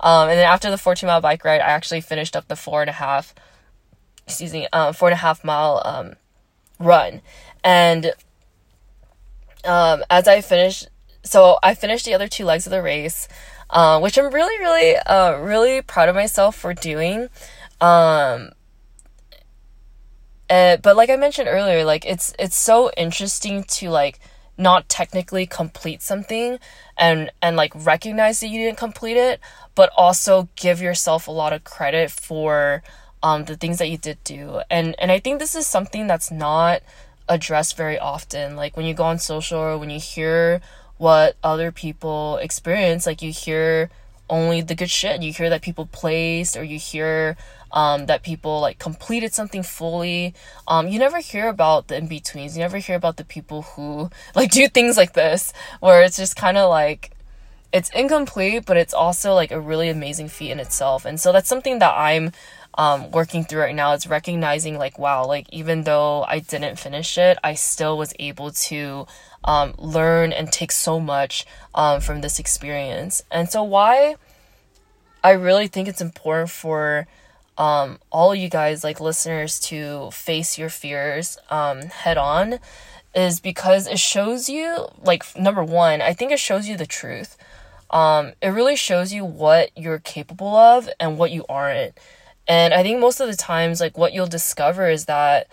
Um, 0.00 0.28
and 0.28 0.38
then 0.38 0.46
after 0.46 0.70
the 0.70 0.78
14 0.78 1.06
mile 1.06 1.20
bike 1.20 1.44
ride, 1.44 1.60
I 1.60 1.68
actually 1.68 2.00
finished 2.00 2.36
up 2.36 2.48
the 2.48 2.56
four 2.56 2.80
and 2.80 2.90
a 2.90 2.94
half, 2.94 3.34
excuse 4.26 4.52
me, 4.52 4.66
um, 4.72 4.92
four 4.92 5.08
and 5.08 5.14
a 5.14 5.18
half 5.18 5.44
mile 5.44 5.82
um, 5.84 6.14
run. 6.78 7.22
And 7.62 8.12
um, 9.64 10.02
as 10.10 10.28
I 10.28 10.40
finished 10.40 10.88
so 11.24 11.58
I 11.62 11.74
finished 11.74 12.04
the 12.04 12.14
other 12.14 12.28
two 12.28 12.44
legs 12.44 12.66
of 12.66 12.70
the 12.70 12.82
race, 12.82 13.28
uh, 13.70 13.98
which 14.00 14.18
I'm 14.18 14.32
really, 14.32 14.58
really, 14.58 14.96
uh, 14.96 15.38
really 15.38 15.82
proud 15.82 16.08
of 16.08 16.14
myself 16.14 16.54
for 16.54 16.74
doing. 16.74 17.28
Um, 17.80 18.50
uh, 20.48 20.76
but 20.76 20.96
like 20.96 21.10
I 21.10 21.16
mentioned 21.16 21.48
earlier, 21.48 21.84
like 21.84 22.04
it's 22.04 22.34
it's 22.38 22.56
so 22.56 22.90
interesting 22.96 23.64
to 23.64 23.88
like 23.90 24.20
not 24.56 24.88
technically 24.88 25.46
complete 25.46 26.02
something 26.02 26.58
and 26.96 27.30
and 27.42 27.56
like 27.56 27.72
recognize 27.74 28.40
that 28.40 28.48
you 28.48 28.60
didn't 28.60 28.78
complete 28.78 29.16
it, 29.16 29.40
but 29.74 29.90
also 29.96 30.48
give 30.56 30.80
yourself 30.80 31.26
a 31.26 31.32
lot 31.32 31.52
of 31.52 31.64
credit 31.64 32.10
for 32.10 32.82
um 33.22 33.44
the 33.46 33.56
things 33.56 33.78
that 33.78 33.88
you 33.88 33.96
did 33.98 34.22
do. 34.22 34.60
And 34.70 34.94
and 34.98 35.10
I 35.10 35.18
think 35.18 35.38
this 35.38 35.54
is 35.54 35.66
something 35.66 36.06
that's 36.06 36.30
not 36.30 36.82
addressed 37.28 37.76
very 37.76 37.98
often. 37.98 38.54
Like 38.54 38.76
when 38.76 38.86
you 38.86 38.94
go 38.94 39.04
on 39.04 39.18
social 39.18 39.58
or 39.58 39.78
when 39.78 39.90
you 39.90 39.98
hear 39.98 40.60
what 40.98 41.36
other 41.42 41.72
people 41.72 42.36
experience. 42.38 43.06
Like 43.06 43.22
you 43.22 43.32
hear 43.32 43.90
only 44.30 44.60
the 44.60 44.74
good 44.74 44.90
shit. 44.90 45.22
You 45.22 45.32
hear 45.32 45.50
that 45.50 45.62
people 45.62 45.86
placed, 45.86 46.56
or 46.56 46.64
you 46.64 46.78
hear 46.78 47.36
um, 47.72 48.06
that 48.06 48.22
people 48.22 48.60
like 48.60 48.78
completed 48.78 49.34
something 49.34 49.62
fully. 49.62 50.34
Um, 50.66 50.88
you 50.88 50.98
never 50.98 51.18
hear 51.18 51.48
about 51.48 51.88
the 51.88 51.96
in 51.96 52.06
betweens. 52.06 52.56
You 52.56 52.62
never 52.62 52.78
hear 52.78 52.96
about 52.96 53.16
the 53.16 53.24
people 53.24 53.62
who 53.62 54.10
like 54.34 54.50
do 54.50 54.68
things 54.68 54.96
like 54.96 55.12
this, 55.14 55.52
where 55.80 56.02
it's 56.02 56.16
just 56.16 56.36
kind 56.36 56.56
of 56.56 56.70
like 56.70 57.10
it's 57.72 57.90
incomplete, 57.90 58.64
but 58.66 58.76
it's 58.76 58.94
also 58.94 59.34
like 59.34 59.50
a 59.50 59.60
really 59.60 59.88
amazing 59.88 60.28
feat 60.28 60.52
in 60.52 60.60
itself. 60.60 61.04
And 61.04 61.20
so 61.20 61.32
that's 61.32 61.48
something 61.48 61.80
that 61.80 61.92
I'm 61.96 62.30
um, 62.78 63.10
working 63.10 63.44
through 63.44 63.62
right 63.62 63.74
now. 63.74 63.94
It's 63.94 64.06
recognizing 64.06 64.78
like, 64.78 64.96
wow, 64.96 65.26
like 65.26 65.48
even 65.50 65.82
though 65.82 66.22
I 66.22 66.38
didn't 66.38 66.78
finish 66.78 67.18
it, 67.18 67.36
I 67.42 67.54
still 67.54 67.98
was 67.98 68.14
able 68.20 68.52
to 68.52 69.08
um, 69.44 69.74
learn 69.78 70.32
and 70.32 70.50
take 70.50 70.72
so 70.72 70.98
much 70.98 71.46
um, 71.74 72.00
from 72.00 72.20
this 72.20 72.38
experience. 72.38 73.22
And 73.30 73.48
so, 73.50 73.62
why 73.62 74.16
I 75.22 75.32
really 75.32 75.68
think 75.68 75.88
it's 75.88 76.00
important 76.00 76.50
for 76.50 77.06
um, 77.56 77.98
all 78.10 78.34
you 78.34 78.48
guys, 78.48 78.82
like 78.82 79.00
listeners, 79.00 79.60
to 79.60 80.10
face 80.10 80.58
your 80.58 80.68
fears 80.68 81.38
um, 81.50 81.82
head 81.82 82.18
on 82.18 82.58
is 83.14 83.40
because 83.40 83.86
it 83.86 83.98
shows 83.98 84.48
you 84.48 84.88
like 85.04 85.24
number 85.38 85.62
one 85.62 86.02
i 86.02 86.12
think 86.12 86.32
it 86.32 86.38
shows 86.38 86.68
you 86.68 86.76
the 86.76 86.86
truth. 86.86 87.36
Um, 87.90 88.32
it 88.42 88.48
really 88.48 88.74
shows 88.74 89.12
you 89.12 89.24
what 89.24 89.70
you're 89.76 90.00
capable 90.00 90.56
of 90.56 90.88
and 90.98 91.16
what 91.16 91.30
you 91.30 91.44
aren't. 91.48 91.96
And 92.48 92.74
i 92.74 92.82
think 92.82 93.00
most 93.00 93.20
of 93.20 93.28
the 93.28 93.36
times 93.36 93.80
like 93.80 93.96
what 93.96 94.12
you'll 94.12 94.26
discover 94.26 94.88
is 94.88 95.04
that 95.04 95.46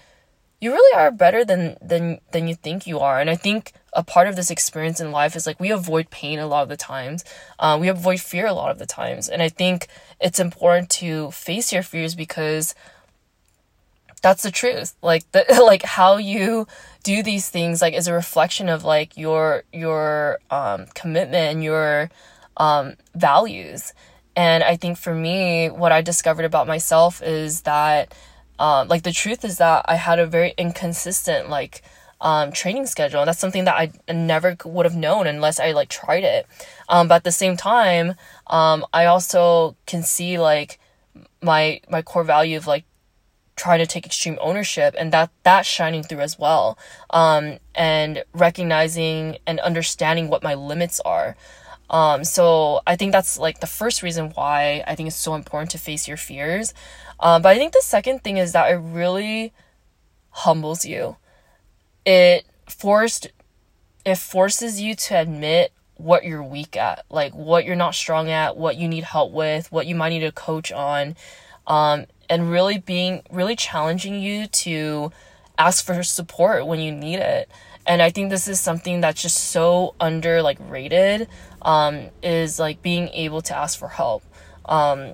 you 0.59 0.71
really 0.71 0.97
are 0.97 1.11
better 1.11 1.45
than 1.45 1.77
than 1.81 2.19
than 2.31 2.47
you 2.47 2.55
think 2.55 2.87
you 2.87 2.99
are. 2.99 3.19
And 3.19 3.29
i 3.29 3.35
think 3.35 3.73
a 3.93 4.03
part 4.03 4.27
of 4.27 4.35
this 4.35 4.49
experience 4.49 4.99
in 4.99 5.11
life 5.11 5.35
is 5.35 5.45
like 5.45 5.59
we 5.59 5.71
avoid 5.71 6.09
pain 6.09 6.39
a 6.39 6.47
lot 6.47 6.63
of 6.63 6.69
the 6.69 6.77
times. 6.77 7.23
Um, 7.59 7.81
we 7.81 7.87
avoid 7.87 8.21
fear 8.21 8.47
a 8.47 8.53
lot 8.53 8.71
of 8.71 8.79
the 8.79 8.85
times. 8.85 9.27
And 9.27 9.41
i 9.41 9.49
think 9.49 9.87
it's 10.19 10.39
important 10.39 10.89
to 10.91 11.31
face 11.31 11.73
your 11.73 11.83
fears 11.83 12.15
because 12.15 12.73
that's 14.21 14.43
the 14.43 14.51
truth. 14.51 14.95
Like 15.01 15.29
the 15.31 15.45
like 15.65 15.83
how 15.83 16.17
you 16.17 16.67
do 17.03 17.23
these 17.23 17.49
things 17.49 17.81
like 17.81 17.93
is 17.93 18.07
a 18.07 18.13
reflection 18.13 18.69
of 18.69 18.83
like 18.83 19.17
your 19.17 19.63
your 19.73 20.39
um 20.49 20.85
commitment 20.93 21.55
and 21.55 21.63
your 21.63 22.09
um 22.57 22.95
values. 23.15 23.93
And 24.35 24.63
i 24.63 24.77
think 24.77 24.97
for 24.97 25.13
me 25.13 25.69
what 25.69 25.91
i 25.91 26.01
discovered 26.01 26.45
about 26.45 26.65
myself 26.65 27.21
is 27.21 27.61
that 27.61 28.13
um 28.59 28.87
like 28.87 29.03
the 29.03 29.11
truth 29.11 29.43
is 29.43 29.57
that 29.57 29.83
i 29.89 29.95
had 29.95 30.19
a 30.19 30.25
very 30.25 30.53
inconsistent 30.57 31.49
like 31.49 31.83
um, 32.21 32.51
training 32.51 32.85
schedule. 32.85 33.19
And 33.19 33.27
that's 33.27 33.39
something 33.39 33.65
that 33.65 33.75
I 33.75 34.13
never 34.13 34.55
would 34.63 34.85
have 34.85 34.95
known 34.95 35.27
unless 35.27 35.59
I 35.59 35.71
like 35.71 35.89
tried 35.89 36.23
it. 36.23 36.47
Um, 36.87 37.07
but 37.07 37.15
at 37.15 37.23
the 37.23 37.31
same 37.31 37.57
time, 37.57 38.13
um, 38.47 38.85
I 38.93 39.05
also 39.05 39.75
can 39.85 40.03
see 40.03 40.39
like 40.39 40.79
my 41.41 41.81
my 41.89 42.01
core 42.01 42.23
value 42.23 42.57
of 42.57 42.67
like 42.67 42.85
trying 43.55 43.79
to 43.79 43.85
take 43.85 44.05
extreme 44.05 44.37
ownership 44.41 44.95
and 44.97 45.11
that 45.11 45.29
that's 45.43 45.67
shining 45.67 46.03
through 46.03 46.21
as 46.21 46.39
well 46.39 46.77
um, 47.09 47.57
and 47.75 48.23
recognizing 48.33 49.37
and 49.45 49.59
understanding 49.59 50.29
what 50.29 50.41
my 50.41 50.53
limits 50.53 50.99
are 51.01 51.35
um, 51.89 52.23
so 52.23 52.79
i 52.87 52.95
think 52.95 53.11
that's 53.11 53.37
like 53.37 53.59
the 53.59 53.67
first 53.67 54.01
reason 54.01 54.31
why 54.35 54.83
i 54.87 54.95
think 54.95 55.07
it's 55.07 55.15
so 55.15 55.35
important 55.35 55.69
to 55.69 55.77
face 55.77 56.07
your 56.07 56.17
fears 56.17 56.73
um, 57.19 57.41
but 57.41 57.49
i 57.49 57.57
think 57.57 57.73
the 57.73 57.81
second 57.83 58.23
thing 58.23 58.37
is 58.37 58.53
that 58.53 58.71
it 58.71 58.77
really 58.77 59.51
humbles 60.29 60.85
you 60.85 61.17
it 62.05 62.45
forced 62.67 63.27
it 64.05 64.17
forces 64.17 64.81
you 64.81 64.95
to 64.95 65.19
admit 65.19 65.71
what 65.95 66.23
you're 66.23 66.43
weak 66.43 66.75
at 66.75 67.05
like 67.09 67.33
what 67.33 67.65
you're 67.65 67.75
not 67.75 67.93
strong 67.93 68.29
at 68.29 68.57
what 68.57 68.75
you 68.75 68.87
need 68.87 69.03
help 69.03 69.31
with 69.31 69.71
what 69.71 69.85
you 69.85 69.93
might 69.93 70.09
need 70.09 70.23
a 70.23 70.31
coach 70.31 70.71
on 70.71 71.15
um, 71.67 72.05
and 72.29 72.49
really 72.49 72.77
being 72.77 73.21
really 73.31 73.55
challenging 73.55 74.19
you 74.19 74.47
to 74.47 75.11
ask 75.57 75.85
for 75.85 76.01
support 76.01 76.65
when 76.65 76.79
you 76.79 76.91
need 76.91 77.19
it. 77.19 77.49
And 77.85 78.01
i 78.01 78.09
think 78.09 78.29
this 78.29 78.47
is 78.47 78.59
something 78.59 79.01
that's 79.01 79.21
just 79.21 79.37
so 79.37 79.95
under 79.99 80.41
like 80.41 80.57
rated 80.69 81.27
um, 81.61 82.09
is 82.23 82.59
like 82.59 82.81
being 82.81 83.09
able 83.09 83.41
to 83.43 83.55
ask 83.55 83.77
for 83.77 83.87
help. 83.87 84.23
Um, 84.65 85.13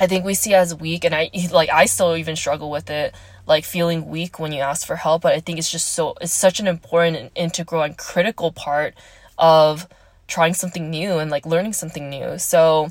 i 0.00 0.06
think 0.06 0.24
we 0.24 0.34
see 0.34 0.54
as 0.54 0.74
weak 0.74 1.04
and 1.04 1.14
i 1.14 1.30
like 1.52 1.70
i 1.70 1.84
still 1.86 2.16
even 2.16 2.34
struggle 2.34 2.68
with 2.68 2.90
it 2.90 3.14
like 3.46 3.64
feeling 3.64 4.08
weak 4.08 4.38
when 4.38 4.52
you 4.52 4.60
ask 4.60 4.86
for 4.86 4.96
help 4.96 5.22
but 5.22 5.32
i 5.32 5.40
think 5.40 5.58
it's 5.58 5.70
just 5.70 5.92
so 5.92 6.14
it's 6.20 6.32
such 6.32 6.60
an 6.60 6.66
important 6.66 7.16
and 7.16 7.30
integral 7.34 7.82
and 7.82 7.96
critical 7.96 8.52
part 8.52 8.94
of 9.38 9.88
trying 10.26 10.54
something 10.54 10.90
new 10.90 11.18
and 11.18 11.30
like 11.30 11.44
learning 11.44 11.72
something 11.72 12.08
new 12.08 12.38
so 12.38 12.88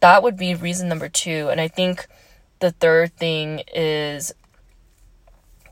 that 0.00 0.22
would 0.22 0.36
be 0.36 0.54
reason 0.54 0.88
number 0.88 1.08
two 1.08 1.48
and 1.50 1.60
i 1.60 1.68
think 1.68 2.06
the 2.60 2.72
third 2.72 3.14
thing 3.16 3.62
is 3.72 4.32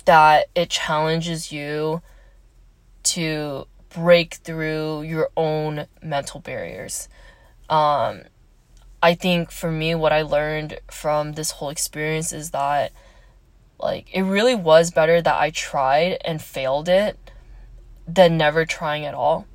that 0.05 0.47
it 0.55 0.71
challenges 0.71 1.53
you 1.53 2.01
to 3.03 3.67
break 3.91 4.35
through 4.35 5.03
your 5.03 5.31
own 5.37 5.87
mental 6.03 6.41
barriers. 6.41 7.09
Um, 7.69 8.23
I 9.03 9.15
think 9.15 9.51
for 9.51 9.71
me, 9.71 9.95
what 9.95 10.13
I 10.13 10.23
learned 10.23 10.81
from 10.91 11.33
this 11.33 11.53
whole 11.53 11.71
experience 11.71 12.33
is 12.33 12.51
that, 12.51 12.93
like, 13.79 14.09
it 14.13 14.23
really 14.23 14.55
was 14.55 14.91
better 14.91 15.21
that 15.21 15.35
I 15.35 15.51
tried 15.51 16.19
and 16.25 16.41
failed 16.41 16.89
it 16.89 17.19
than 18.07 18.37
never 18.37 18.65
trying 18.65 19.05
at 19.05 19.15
all. 19.15 19.47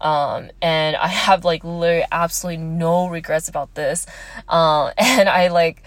Um, 0.00 0.50
and 0.62 0.96
I 0.96 1.08
have 1.26 1.44
like 1.44 1.64
literally 1.64 2.04
absolutely 2.10 2.62
no 2.64 3.08
regrets 3.08 3.48
about 3.48 3.74
this. 3.74 4.06
Um, 4.48 4.92
and 4.98 5.28
I 5.28 5.48
like 5.48 5.82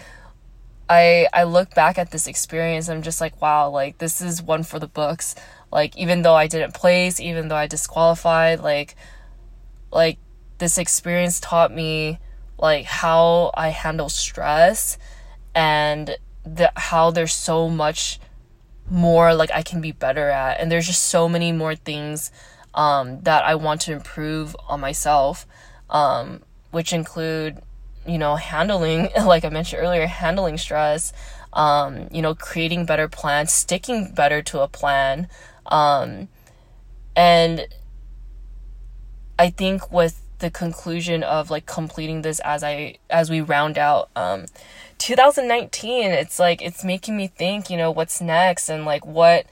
I 0.90 1.28
I 1.34 1.44
look 1.44 1.74
back 1.74 1.98
at 1.98 2.12
this 2.12 2.28
experience 2.28 2.90
and 2.90 2.98
I'm 2.98 3.02
just 3.02 3.22
like 3.22 3.42
wow 3.42 3.70
like 3.70 4.00
this 4.00 4.20
is 4.22 4.42
one 4.42 4.64
for 4.64 4.78
the 4.78 4.88
books 4.88 5.36
like 5.72 5.96
even 5.96 6.22
though 6.22 6.36
I 6.36 6.48
didn't 6.48 6.74
place 6.74 7.20
even 7.22 7.48
though 7.48 7.56
I 7.56 7.68
disqualified 7.68 8.60
like 8.60 8.96
like 9.90 10.18
this 10.58 10.78
experience 10.78 11.40
taught 11.40 11.74
me 11.74 12.20
like 12.58 12.86
how 12.86 13.52
I 13.54 13.70
handle 13.70 14.10
stress 14.10 14.98
and 15.56 16.18
the 16.44 16.72
how 16.76 17.12
there's 17.12 17.34
so 17.34 17.70
much 17.70 18.20
more 18.90 19.34
like 19.34 19.52
I 19.52 19.62
can 19.62 19.80
be 19.80 19.92
better 19.92 20.30
at 20.30 20.60
and 20.60 20.72
there's 20.72 20.88
just 20.88 21.06
so 21.06 21.30
many 21.30 21.52
more 21.52 21.76
things 21.76 22.32
um, 22.74 23.22
that 23.22 23.44
I 23.46 23.56
want 23.56 23.82
to 23.82 23.94
improve 23.94 24.56
on 24.68 24.80
myself 24.80 25.46
um, 25.90 26.42
which 26.72 26.94
include 26.94 27.62
you 28.06 28.18
know, 28.18 28.36
handling, 28.36 29.10
like 29.26 29.46
I 29.46 29.50
mentioned 29.50 29.82
earlier, 29.82 30.08
handling 30.08 30.58
stress, 30.58 31.14
um, 31.54 32.08
you 32.12 32.22
know, 32.22 32.36
creating 32.36 32.86
better 32.86 33.08
plans, 33.08 33.52
sticking 33.52 34.14
better 34.14 34.42
to 34.44 34.62
a 34.62 34.68
plan. 34.68 35.28
Um, 35.66 36.30
and 37.16 37.68
I 39.38 39.50
think 39.50 39.92
with 39.92 40.22
the 40.42 40.52
conclusion 40.52 41.24
of 41.24 41.50
like 41.50 41.66
completing 41.66 42.22
this 42.22 42.40
as 42.42 42.64
I, 42.64 42.98
as 43.10 43.30
we 43.30 43.42
round 43.42 43.78
out, 43.78 44.10
um, 44.16 44.46
2019, 44.98 46.12
it's 46.12 46.38
like, 46.38 46.62
it's 46.62 46.84
making 46.84 47.18
me 47.18 47.28
think, 47.28 47.70
you 47.70 47.78
know, 47.78 47.90
what's 47.90 48.22
next 48.22 48.70
and 48.70 48.86
like 48.86 49.06
what, 49.06 49.46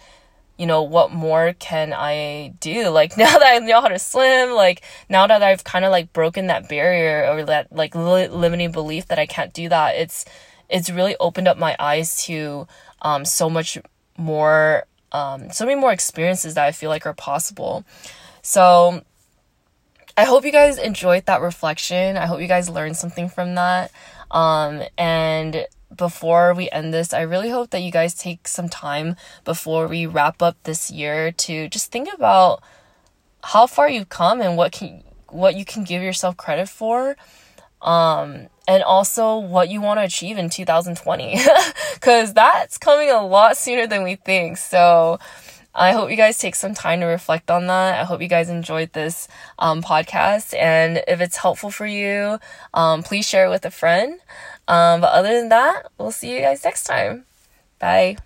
you 0.58 0.65
know, 0.65 0.84
what 0.84 1.12
more 1.12 1.54
can 1.54 1.93
I 1.93 2.54
do? 2.60 2.89
Like 2.99 3.17
now 3.17 3.39
that 3.39 3.47
I 3.47 3.60
know 3.60 3.82
how 3.82 3.88
to 3.88 3.97
swim, 3.97 4.52
like 4.52 4.82
now 5.08 5.25
that 5.25 5.41
I've 5.41 5.63
kind 5.63 5.86
of 5.86 5.91
like 5.91 6.12
broken 6.12 6.47
that 6.47 6.67
barrier 6.67 7.25
or 7.32 7.45
that 7.45 7.71
like 7.71 7.95
li- 7.95 8.28
limiting 8.28 8.71
belief 8.71 9.08
that 9.08 9.17
I 9.17 9.25
can't 9.25 9.54
do 9.54 9.69
that, 9.69 9.95
it's 9.95 10.25
it's 10.69 10.89
really 10.89 11.15
opened 11.19 11.47
up 11.47 11.58
my 11.58 11.75
eyes 11.80 12.23
to 12.25 12.67
um, 13.02 13.25
so 13.25 13.49
much 13.49 13.78
more, 14.17 14.86
um, 15.12 15.49
so 15.52 15.65
many 15.65 15.80
more 15.80 15.91
experiences 15.91 16.54
that 16.56 16.65
I 16.65 16.71
feel 16.71 16.89
like 16.89 17.06
are 17.06 17.13
possible. 17.13 17.86
So 18.41 19.04
I 20.19 20.25
hope 20.25 20.43
you 20.43 20.51
guys 20.51 20.77
enjoyed 20.77 21.27
that 21.27 21.39
reflection. 21.39 22.17
I 22.17 22.25
hope 22.25 22.41
you 22.41 22.47
guys 22.47 22.69
learned 22.69 22.97
something 22.97 23.29
from 23.29 23.55
that. 23.55 23.89
Um, 24.29 24.84
and 24.97 25.65
before 25.95 26.53
we 26.53 26.69
end 26.71 26.93
this, 26.93 27.13
I 27.13 27.21
really 27.21 27.49
hope 27.49 27.69
that 27.69 27.84
you 27.84 27.89
guys 27.89 28.15
take 28.15 28.45
some 28.45 28.67
time 28.67 29.15
before 29.45 29.88
we 29.88 30.05
wrap 30.05 30.41
up 30.41 30.58
this 30.63 30.91
year 30.91 31.32
to 31.32 31.69
just 31.69 31.89
think 31.89 32.13
about 32.13 32.62
how 33.45 33.65
far 33.65 33.89
you've 33.89 34.10
come 34.10 34.41
and 34.41 34.58
what 34.58 34.73
can 34.73 35.03
what 35.29 35.55
you 35.55 35.63
can 35.63 35.86
give 35.86 36.03
yourself 36.03 36.36
credit 36.36 36.67
for 36.67 37.15
um 37.82 38.47
and 38.67 38.84
also 38.84 39.38
what 39.38 39.69
you 39.69 39.79
want 39.79 39.99
to 39.99 40.03
achieve 40.03 40.38
in 40.38 40.49
2020 40.49 41.39
cuz 42.01 42.34
that's 42.34 42.77
coming 42.77 43.10
a 43.10 43.25
lot 43.25 43.55
sooner 43.55 43.88
than 43.88 44.03
we 44.03 44.15
think. 44.15 44.58
So 44.58 45.17
I 45.73 45.91
hope 45.91 46.10
you 46.10 46.17
guys 46.17 46.38
take 46.38 46.55
some 46.55 46.73
time 46.73 46.99
to 47.01 47.05
reflect 47.05 47.49
on 47.51 47.67
that. 47.67 47.99
I 47.99 48.03
hope 48.03 48.21
you 48.21 48.27
guys 48.27 48.49
enjoyed 48.49 48.91
this 48.93 49.27
um, 49.60 49.82
podcast. 49.82 50.58
And 50.58 51.03
if 51.08 51.21
it's 51.21 51.38
helpful 51.38 51.71
for 51.71 51.86
you, 51.86 52.39
um, 52.73 53.03
please 53.03 53.27
share 53.27 53.45
it 53.45 53.49
with 53.49 53.65
a 53.65 53.71
friend. 53.71 54.19
Um, 54.67 55.01
but 55.01 55.13
other 55.13 55.39
than 55.39 55.49
that, 55.49 55.91
we'll 55.97 56.12
see 56.12 56.34
you 56.34 56.41
guys 56.41 56.63
next 56.63 56.84
time. 56.84 57.25
Bye. 57.79 58.17